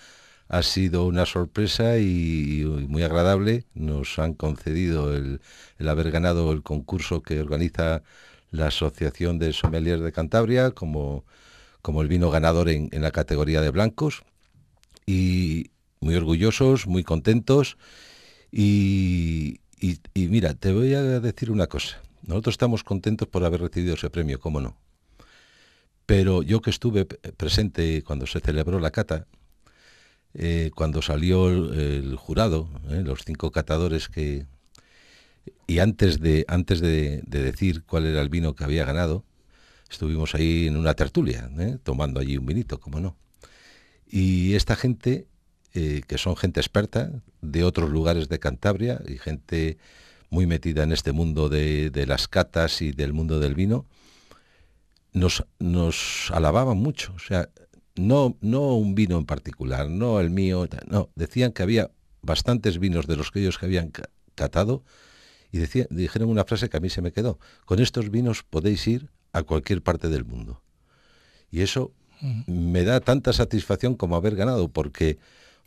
ha 0.48 0.62
sido 0.64 1.06
una 1.06 1.26
sorpresa 1.26 1.98
y, 1.98 2.64
muy 2.88 3.04
agradable. 3.04 3.66
Nos 3.74 4.18
han 4.18 4.34
concedido 4.34 5.14
el, 5.14 5.40
haber 5.86 6.10
ganado 6.10 6.50
el 6.50 6.64
concurso 6.64 7.22
que 7.22 7.40
organiza 7.40 8.02
la 8.50 8.66
Asociación 8.66 9.38
de 9.38 9.52
Sommeliers 9.52 10.02
de 10.02 10.10
Cantabria 10.10 10.72
como, 10.72 11.24
como 11.82 12.02
el 12.02 12.08
vino 12.08 12.30
ganador 12.30 12.68
en, 12.68 12.88
en 12.90 13.02
la 13.02 13.12
categoría 13.12 13.60
de 13.60 13.70
blancos. 13.70 14.24
Y, 15.06 15.70
muy 16.04 16.14
orgullosos, 16.14 16.86
muy 16.86 17.02
contentos 17.02 17.76
y, 18.52 19.58
mira, 20.14 20.54
te 20.54 20.72
voy 20.72 20.94
a 20.94 21.02
decir 21.02 21.50
una 21.50 21.66
cosa. 21.66 22.00
Nosotros 22.22 22.54
estamos 22.54 22.84
contentos 22.84 23.26
por 23.26 23.44
haber 23.44 23.62
recibido 23.62 23.94
ese 23.94 24.10
premio, 24.10 24.38
cómo 24.38 24.60
no. 24.60 24.76
Pero 26.06 26.42
yo 26.42 26.60
que 26.60 26.70
estuve 26.70 27.06
presente 27.06 28.02
cuando 28.04 28.26
se 28.26 28.40
celebró 28.40 28.78
la 28.78 28.90
cata, 28.90 29.26
eh, 30.34 30.70
cuando 30.74 31.00
salió 31.00 31.48
el, 31.48 32.16
jurado, 32.16 32.68
eh, 32.90 33.02
los 33.04 33.24
cinco 33.24 33.50
catadores 33.50 34.08
que... 34.08 34.46
Y 35.66 35.78
antes, 35.78 36.20
de, 36.20 36.44
antes 36.48 36.80
de, 36.80 37.22
decir 37.26 37.82
cuál 37.84 38.06
era 38.06 38.20
el 38.20 38.28
vino 38.28 38.54
que 38.54 38.64
había 38.64 38.84
ganado, 38.84 39.24
estuvimos 39.90 40.34
ahí 40.34 40.66
en 40.66 40.76
una 40.76 40.94
tertulia, 40.94 41.50
eh, 41.58 41.78
tomando 41.82 42.20
allí 42.20 42.36
un 42.36 42.46
vinito, 42.46 42.78
como 42.78 43.00
no. 43.00 43.16
Y 44.06 44.54
esta 44.54 44.76
gente, 44.76 45.26
que 45.74 46.18
son 46.18 46.36
gente 46.36 46.60
experta 46.60 47.10
de 47.42 47.64
otros 47.64 47.90
lugares 47.90 48.28
de 48.28 48.38
Cantabria 48.38 49.00
y 49.08 49.18
gente 49.18 49.76
muy 50.30 50.46
metida 50.46 50.84
en 50.84 50.92
este 50.92 51.12
mundo 51.12 51.48
de, 51.48 51.90
de 51.90 52.06
las 52.06 52.28
catas 52.28 52.80
y 52.80 52.92
del 52.92 53.12
mundo 53.12 53.40
del 53.40 53.54
vino, 53.54 53.86
nos, 55.12 55.44
nos 55.58 56.30
alababan 56.32 56.76
mucho. 56.76 57.12
O 57.14 57.18
sea, 57.18 57.48
no, 57.96 58.36
no 58.40 58.74
un 58.76 58.94
vino 58.94 59.18
en 59.18 59.26
particular, 59.26 59.88
no 59.88 60.20
el 60.20 60.30
mío, 60.30 60.68
no, 60.86 61.10
decían 61.14 61.52
que 61.52 61.62
había 61.62 61.90
bastantes 62.22 62.78
vinos 62.78 63.06
de 63.06 63.16
los 63.16 63.30
que 63.30 63.40
ellos 63.40 63.58
que 63.58 63.66
habían 63.66 63.92
catado 64.34 64.84
y 65.52 65.58
decían, 65.58 65.86
dijeron 65.90 66.28
una 66.28 66.44
frase 66.44 66.68
que 66.68 66.76
a 66.76 66.80
mí 66.80 66.90
se 66.90 67.02
me 67.02 67.12
quedó, 67.12 67.38
con 67.64 67.80
estos 67.80 68.10
vinos 68.10 68.42
podéis 68.42 68.86
ir 68.88 69.10
a 69.32 69.42
cualquier 69.42 69.82
parte 69.82 70.08
del 70.08 70.24
mundo. 70.24 70.62
Y 71.50 71.60
eso 71.62 71.92
me 72.46 72.82
da 72.84 73.00
tanta 73.00 73.32
satisfacción 73.32 73.94
como 73.94 74.16
haber 74.16 74.34
ganado, 74.34 74.68
porque, 74.68 75.18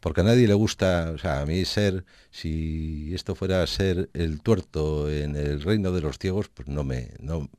porque 0.08 0.22
a 0.22 0.24
nadie 0.24 0.48
le 0.48 0.54
gusta, 0.54 1.12
o 1.14 1.18
sea, 1.18 1.42
a 1.42 1.46
mí 1.46 1.66
ser, 1.66 2.06
si 2.32 3.14
esto 3.14 3.36
fuera 3.36 3.62
a 3.62 3.68
ser 3.68 4.10
el 4.14 4.40
tuerto 4.40 5.12
en 5.12 5.36
el 5.36 5.62
reino 5.62 5.92
de 5.92 6.00
los 6.00 6.18
ciegos, 6.18 6.48
pues 6.48 6.70
no 6.70 6.86
me, 6.86 7.12
no, 7.20 7.50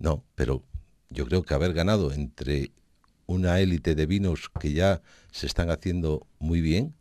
no, 0.00 0.24
pero 0.34 0.62
yo 1.10 1.26
creo 1.26 1.42
que 1.42 1.52
haber 1.52 1.74
ganado 1.74 2.10
entre 2.14 2.70
una 3.26 3.60
élite 3.60 3.94
de 3.94 4.06
vinos 4.06 4.50
que 4.58 4.72
ya 4.72 5.02
se 5.32 5.46
están 5.46 5.68
haciendo 5.68 6.26
muy 6.38 6.62
bien, 6.62 6.94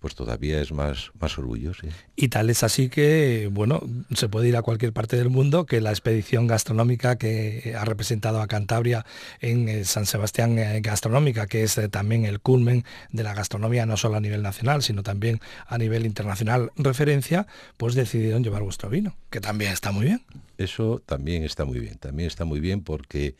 pues 0.00 0.14
todavía 0.14 0.60
es 0.60 0.72
más, 0.72 1.12
más 1.20 1.38
orgullo. 1.38 1.72
Y 2.16 2.28
tal 2.28 2.50
es 2.50 2.62
así 2.62 2.88
que, 2.88 3.48
bueno, 3.52 3.82
se 4.14 4.28
puede 4.28 4.48
ir 4.48 4.56
a 4.56 4.62
cualquier 4.62 4.92
parte 4.92 5.16
del 5.16 5.28
mundo, 5.28 5.66
que 5.66 5.80
la 5.80 5.90
expedición 5.90 6.46
gastronómica 6.46 7.16
que 7.16 7.74
ha 7.78 7.84
representado 7.84 8.40
a 8.40 8.46
Cantabria 8.46 9.04
en 9.40 9.68
eh, 9.68 9.84
San 9.84 10.06
Sebastián 10.06 10.58
eh, 10.58 10.80
Gastronómica, 10.80 11.46
que 11.46 11.62
es 11.62 11.76
eh, 11.78 11.88
también 11.88 12.24
el 12.24 12.40
culmen 12.40 12.84
de 13.12 13.22
la 13.22 13.34
gastronomía, 13.34 13.86
no 13.86 13.96
solo 13.96 14.16
a 14.16 14.20
nivel 14.20 14.42
nacional, 14.42 14.82
sino 14.82 15.02
también 15.02 15.40
a 15.66 15.76
nivel 15.78 16.06
internacional 16.06 16.72
referencia, 16.76 17.46
pues 17.76 17.94
decidieron 17.94 18.42
llevar 18.42 18.62
vuestro 18.62 18.88
vino, 18.88 19.16
que 19.28 19.40
también 19.40 19.72
está 19.72 19.92
muy 19.92 20.06
bien. 20.06 20.22
Eso 20.56 21.02
también 21.04 21.44
está 21.44 21.64
muy 21.64 21.78
bien, 21.78 21.98
también 21.98 22.26
está 22.26 22.44
muy 22.44 22.60
bien 22.60 22.82
porque 22.82 23.36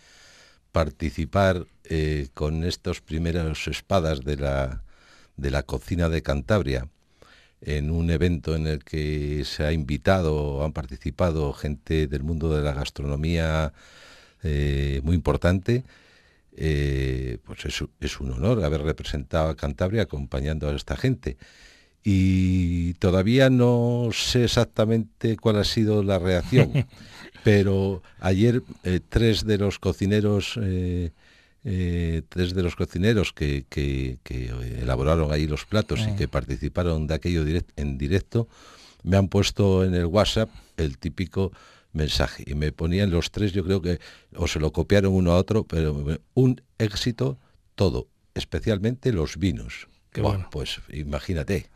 participar 0.73 1.67
eh, 1.85 2.29
con 2.35 2.65
estos 2.65 3.01
primeros 3.01 3.67
espadas 3.67 4.21
de 4.21 4.37
la, 4.37 4.83
de 5.41 5.51
la 5.51 5.63
cocina 5.63 6.09
de 6.09 6.23
Cantabria 6.23 6.89
en 7.63 7.91
un 7.91 8.11
evento 8.11 8.55
en 8.55 8.67
el 8.67 8.85
que 8.85 9.45
se 9.45 9.65
ha 9.65 9.73
invitado 9.73 10.65
han 10.65 10.73
participado 10.73 11.53
gente 11.53 12.07
del 12.07 12.23
mundo 12.23 12.55
de 12.55 12.63
la 12.63 12.73
gastronomía 12.73 13.73
eh, 14.43 15.01
muy 15.05 15.15
importante, 15.15 15.85
eh, 16.57 17.39
pues 17.45 17.65
es, 17.67 17.85
es, 18.01 18.21
un 18.21 18.33
honor 18.33 18.65
haber 18.65 18.83
representado 18.83 19.51
a 19.51 19.57
Cantabria 19.57 20.03
acompañando 20.03 20.69
a 20.69 20.75
esta 20.75 20.97
gente. 20.97 21.37
Y 22.03 22.95
todavía 22.95 23.51
no 23.51 24.09
sé 24.13 24.45
exactamente 24.45 25.37
cuál 25.37 25.57
ha 25.57 25.65
sido 25.65 26.03
la 26.03 26.19
reacción. 26.19 26.87
pero 27.45 28.03
ayer 28.21 28.63
eh, 28.85 29.01
tres 29.07 29.45
de 29.45 29.59
los 29.59 29.79
cocineros 29.79 30.59
eh, 31.65 32.23
tres 32.29 32.55
de 32.55 32.63
los 32.63 32.77
cocineros 32.77 33.33
que, 33.33 33.67
elaboraron 34.81 35.33
ahí 35.33 35.47
los 35.47 35.67
platos 35.67 36.01
y 36.09 36.17
que 36.17 36.29
participaron 36.29 37.07
de 37.07 37.15
aquello 37.15 37.45
en 37.77 37.99
directo 37.99 38.49
me 39.03 39.17
han 39.17 39.29
puesto 39.29 39.85
en 39.85 39.95
el 39.95 40.07
WhatsApp 40.07 40.51
el 40.77 40.99
típico 40.99 41.53
mensaje 41.93 42.45
y 42.47 42.55
me 42.55 42.73
ponían 42.73 43.11
los 43.11 43.31
tres 43.31 43.53
yo 43.53 43.65
creo 43.65 43.83
que 43.83 43.99
o 44.37 44.47
se 44.47 44.61
lo 44.61 44.73
copiaron 44.73 45.13
uno 45.13 45.33
a 45.33 45.37
otro 45.37 45.65
pero 45.65 46.21
un 46.35 46.63
éxito 46.79 47.39
todo 47.75 48.09
especialmente 48.35 49.13
los 49.13 49.37
vinos. 49.37 49.89
Bueno. 50.13 50.49
pues 50.51 50.81
imagínate 50.89 51.71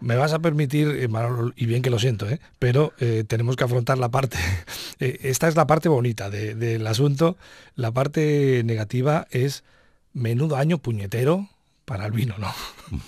me 0.00 0.16
vas 0.16 0.32
a 0.32 0.38
permitir, 0.40 0.88
eh, 0.88 1.08
y 1.56 1.66
bien 1.66 1.82
que 1.82 1.90
lo 1.90 1.98
siento, 1.98 2.28
¿eh? 2.28 2.40
pero 2.58 2.92
eh, 2.98 3.24
tenemos 3.26 3.56
que 3.56 3.64
afrontar 3.64 3.98
la 3.98 4.10
parte, 4.10 4.36
esta 4.98 5.48
es 5.48 5.56
la 5.56 5.66
parte 5.66 5.88
bonita 5.88 6.30
del 6.30 6.86
asunto, 6.86 7.36
la 7.74 7.92
parte 7.92 8.62
negativa 8.64 9.26
es 9.30 9.64
menudo 10.12 10.56
año 10.56 10.78
puñetero 10.78 11.48
para 11.84 12.06
el 12.06 12.12
vino, 12.12 12.36
¿no? 12.38 12.52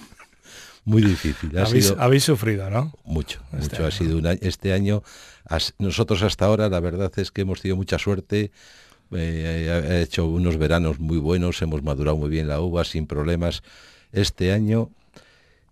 Muy 0.85 1.03
difícil. 1.03 1.51
habéis, 1.59 2.25
sufrido, 2.25 2.71
¿no? 2.71 2.95
Mucho, 3.05 3.43
este 3.59 3.77
mucho. 3.77 3.87
Ha 3.87 3.91
sido 3.91 4.17
un 4.17 4.27
año, 4.27 4.39
este 4.41 4.73
año, 4.73 5.03
nosotros 5.79 6.23
hasta 6.23 6.47
ahora, 6.47 6.71
la 6.71 6.81
verdad 6.81 7.13
es 7.19 7.31
que 7.31 7.43
hemos 7.43 7.61
tenido 7.61 7.77
mucha 7.77 7.99
suerte, 7.99 8.53
he 9.13 10.01
hecho 10.03 10.27
unos 10.27 10.57
veranos 10.57 10.99
muy 10.99 11.19
buenos, 11.19 11.61
hemos 11.61 11.83
madurado 11.83 12.17
muy 12.17 12.31
bien 12.31 12.49
la 12.49 12.61
uva 12.63 12.85
sin 12.85 13.07
problemas. 13.07 13.63
Este 14.13 14.53
año 14.53 14.91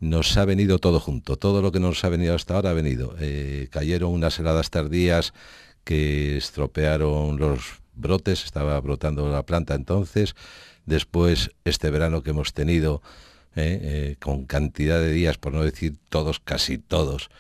nos 0.01 0.37
ha 0.37 0.45
venido 0.45 0.79
todo 0.79 1.01
junto, 1.01 1.37
todo 1.37 1.63
lo 1.63 1.73
que 1.73 1.81
nos 1.81 2.05
ha 2.05 2.09
venido 2.09 2.35
hasta 2.35 2.55
ahora 2.55 2.71
ha 2.71 2.75
venido. 2.75 3.15
Eh, 3.21 3.69
cayeron 3.71 4.13
unas 4.13 4.39
heladas 4.39 4.71
tardías 4.71 5.33
que 5.85 6.37
estropearon 6.37 7.39
los 7.39 7.81
brotes, 7.95 8.45
estaba 8.45 8.79
brotando 8.81 9.29
la 9.31 9.45
planta 9.45 9.75
entonces, 9.75 10.35
después 10.85 11.51
este 11.65 11.91
verano 11.91 12.23
que 12.23 12.31
hemos 12.31 12.53
tenido, 12.53 13.03
eh, 13.55 13.79
eh, 13.83 14.17
con 14.21 14.45
cantidad 14.45 15.01
de 15.01 15.13
días, 15.13 15.39
por 15.39 15.53
no 15.53 15.63
decir 15.63 15.95
todos, 16.11 16.41
casi 16.41 16.79
todos, 16.79 17.31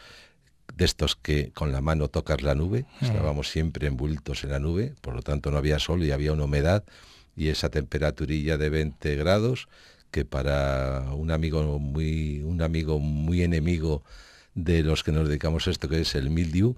de 0.74 0.84
estos 0.84 1.16
que 1.16 1.50
con 1.52 1.72
la 1.72 1.80
mano 1.80 2.08
tocas 2.08 2.42
la 2.42 2.54
nube, 2.54 2.86
mm. 3.00 3.04
estábamos 3.04 3.48
siempre 3.50 3.86
envueltos 3.86 4.44
en 4.44 4.50
la 4.50 4.58
nube, 4.58 4.94
por 5.00 5.14
lo 5.14 5.22
tanto 5.22 5.50
no 5.50 5.58
había 5.58 5.78
sol 5.78 6.02
y 6.02 6.10
había 6.10 6.32
una 6.32 6.44
humedad 6.44 6.84
y 7.36 7.48
esa 7.48 7.68
temperaturilla 7.68 8.56
de 8.56 8.70
20 8.70 9.16
grados 9.16 9.68
que 10.16 10.24
para 10.24 11.12
un 11.12 11.30
amigo 11.30 11.78
muy, 11.78 12.40
un 12.42 12.62
amigo 12.62 12.98
muy 12.98 13.42
enemigo 13.42 14.02
de 14.54 14.82
los 14.82 15.04
que 15.04 15.12
nos 15.12 15.28
dedicamos 15.28 15.68
a 15.68 15.70
esto, 15.70 15.90
que 15.90 16.00
es 16.00 16.14
el 16.14 16.30
mildew, 16.30 16.74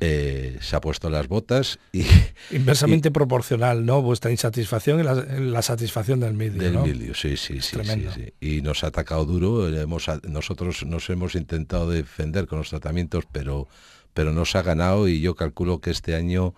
eh, 0.00 0.58
se 0.60 0.74
ha 0.74 0.80
puesto 0.80 1.08
las 1.08 1.28
botas 1.28 1.78
y... 1.92 2.04
Inversamente 2.50 3.12
proporcional, 3.12 3.86
¿no? 3.86 4.02
Vuestra 4.02 4.32
insatisfacción 4.32 4.98
y 4.98 5.04
la, 5.04 5.62
satisfacción 5.62 6.18
del 6.18 6.34
mildew, 6.34 6.60
Del 6.60 6.78
mildew, 6.78 7.14
sí, 7.14 7.36
sí, 7.36 7.60
sí, 7.60 7.78
sí, 7.84 8.34
Y 8.40 8.62
nos 8.62 8.82
ha 8.82 8.88
atacado 8.88 9.24
duro, 9.24 9.68
hemos, 9.68 10.10
nosotros 10.24 10.84
nos 10.84 11.08
hemos 11.08 11.36
intentado 11.36 11.88
defender 11.88 12.48
con 12.48 12.58
los 12.58 12.70
tratamientos, 12.70 13.26
pero, 13.30 13.68
pero 14.12 14.32
nos 14.32 14.56
ha 14.56 14.62
ganado 14.62 15.06
y 15.06 15.20
yo 15.20 15.36
calculo 15.36 15.80
que 15.80 15.92
este 15.92 16.16
año 16.16 16.52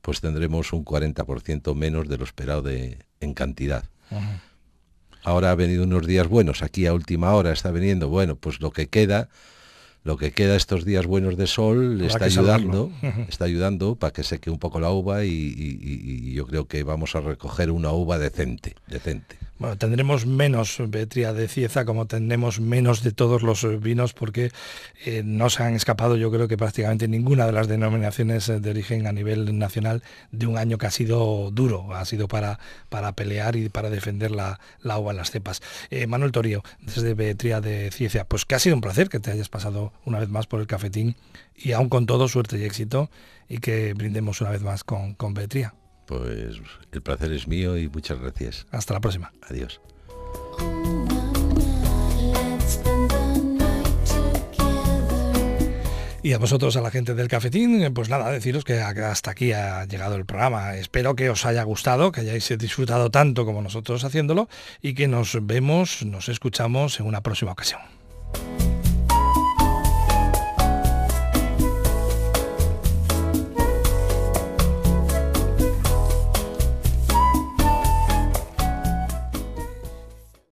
pues 0.00 0.22
tendremos 0.22 0.72
un 0.72 0.86
40% 0.86 1.74
menos 1.74 2.08
de 2.08 2.16
lo 2.16 2.24
esperado 2.24 2.62
de, 2.62 3.04
en 3.20 3.34
cantidad. 3.34 3.84
Ahora 5.22 5.50
ha 5.50 5.54
venido 5.54 5.84
unos 5.84 6.06
días 6.06 6.28
buenos, 6.28 6.62
aquí 6.62 6.86
a 6.86 6.94
última 6.94 7.34
hora 7.34 7.52
está 7.52 7.70
veniendo, 7.70 8.08
bueno, 8.08 8.36
pues 8.36 8.60
lo 8.60 8.70
que 8.70 8.88
queda, 8.88 9.28
lo 10.02 10.16
que 10.16 10.32
queda 10.32 10.56
estos 10.56 10.84
días 10.84 11.06
buenos 11.06 11.36
de 11.36 11.46
sol 11.46 12.00
está 12.00 12.24
ayudando, 12.24 12.90
está 13.28 13.44
ayudando 13.44 13.96
para 13.96 14.12
que 14.12 14.24
seque 14.24 14.50
un 14.50 14.58
poco 14.58 14.80
la 14.80 14.90
uva 14.90 15.24
y, 15.24 16.32
yo 16.32 16.46
creo 16.46 16.66
que 16.66 16.82
vamos 16.84 17.14
a 17.16 17.20
recoger 17.20 17.70
una 17.70 17.92
uva 17.92 18.18
decente, 18.18 18.74
decente. 18.86 19.36
Bueno, 19.60 19.76
tendremos 19.76 20.24
menos 20.24 20.78
Betria 20.88 21.34
de 21.34 21.46
Cieza, 21.46 21.84
como 21.84 22.06
tendremos 22.06 22.60
menos 22.60 23.02
de 23.02 23.12
todos 23.12 23.42
los 23.42 23.78
vinos, 23.78 24.14
porque 24.14 24.52
eh, 25.04 25.20
no 25.22 25.50
se 25.50 25.62
han 25.62 25.74
escapado, 25.74 26.16
yo 26.16 26.30
creo 26.30 26.48
que 26.48 26.56
prácticamente 26.56 27.08
ninguna 27.08 27.44
de 27.44 27.52
las 27.52 27.68
denominaciones 27.68 28.46
de 28.46 28.70
origen 28.70 29.06
a 29.06 29.12
nivel 29.12 29.58
nacional 29.58 30.02
de 30.32 30.46
un 30.46 30.56
año 30.56 30.78
que 30.78 30.86
ha 30.86 30.90
sido 30.90 31.50
duro, 31.50 31.94
ha 31.94 32.06
sido 32.06 32.26
para, 32.26 32.58
para 32.88 33.12
pelear 33.12 33.54
y 33.54 33.68
para 33.68 33.90
defender 33.90 34.30
la, 34.30 34.60
la 34.80 34.96
uva 34.96 35.10
en 35.10 35.18
las 35.18 35.30
cepas. 35.30 35.60
Eh, 35.90 36.06
Manuel 36.06 36.32
Torío, 36.32 36.62
desde 36.80 37.12
Betria 37.12 37.60
de 37.60 37.90
Cieza, 37.90 38.24
pues 38.24 38.46
que 38.46 38.54
ha 38.54 38.58
sido 38.58 38.76
un 38.76 38.80
placer 38.80 39.10
que 39.10 39.20
te 39.20 39.30
hayas 39.30 39.50
pasado 39.50 39.92
una 40.06 40.20
vez 40.20 40.30
más 40.30 40.46
por 40.46 40.60
el 40.60 40.66
cafetín 40.66 41.16
y 41.54 41.72
aún 41.72 41.90
con 41.90 42.06
todo, 42.06 42.28
suerte 42.28 42.58
y 42.58 42.64
éxito 42.64 43.10
y 43.46 43.58
que 43.58 43.92
brindemos 43.92 44.40
una 44.40 44.52
vez 44.52 44.62
más 44.62 44.84
con, 44.84 45.12
con. 45.12 45.34
Pues 46.10 46.60
el 46.90 47.02
placer 47.02 47.30
es 47.30 47.46
mío 47.46 47.78
y 47.78 47.88
muchas 47.88 48.18
gracias. 48.18 48.66
Hasta 48.72 48.94
la 48.94 49.00
próxima. 49.00 49.32
Adiós. 49.48 49.80
Y 56.24 56.32
a 56.32 56.38
vosotros, 56.38 56.76
a 56.76 56.80
la 56.80 56.90
gente 56.90 57.14
del 57.14 57.28
cafetín, 57.28 57.94
pues 57.94 58.08
nada, 58.08 58.28
deciros 58.32 58.64
que 58.64 58.80
hasta 58.80 59.30
aquí 59.30 59.52
ha 59.52 59.84
llegado 59.84 60.16
el 60.16 60.26
programa. 60.26 60.74
Espero 60.74 61.14
que 61.14 61.30
os 61.30 61.46
haya 61.46 61.62
gustado, 61.62 62.10
que 62.10 62.22
hayáis 62.22 62.52
disfrutado 62.58 63.10
tanto 63.10 63.46
como 63.46 63.62
nosotros 63.62 64.02
haciéndolo 64.02 64.48
y 64.82 64.94
que 64.94 65.06
nos 65.06 65.38
vemos, 65.46 66.04
nos 66.04 66.28
escuchamos 66.28 66.98
en 66.98 67.06
una 67.06 67.22
próxima 67.22 67.52
ocasión. 67.52 67.99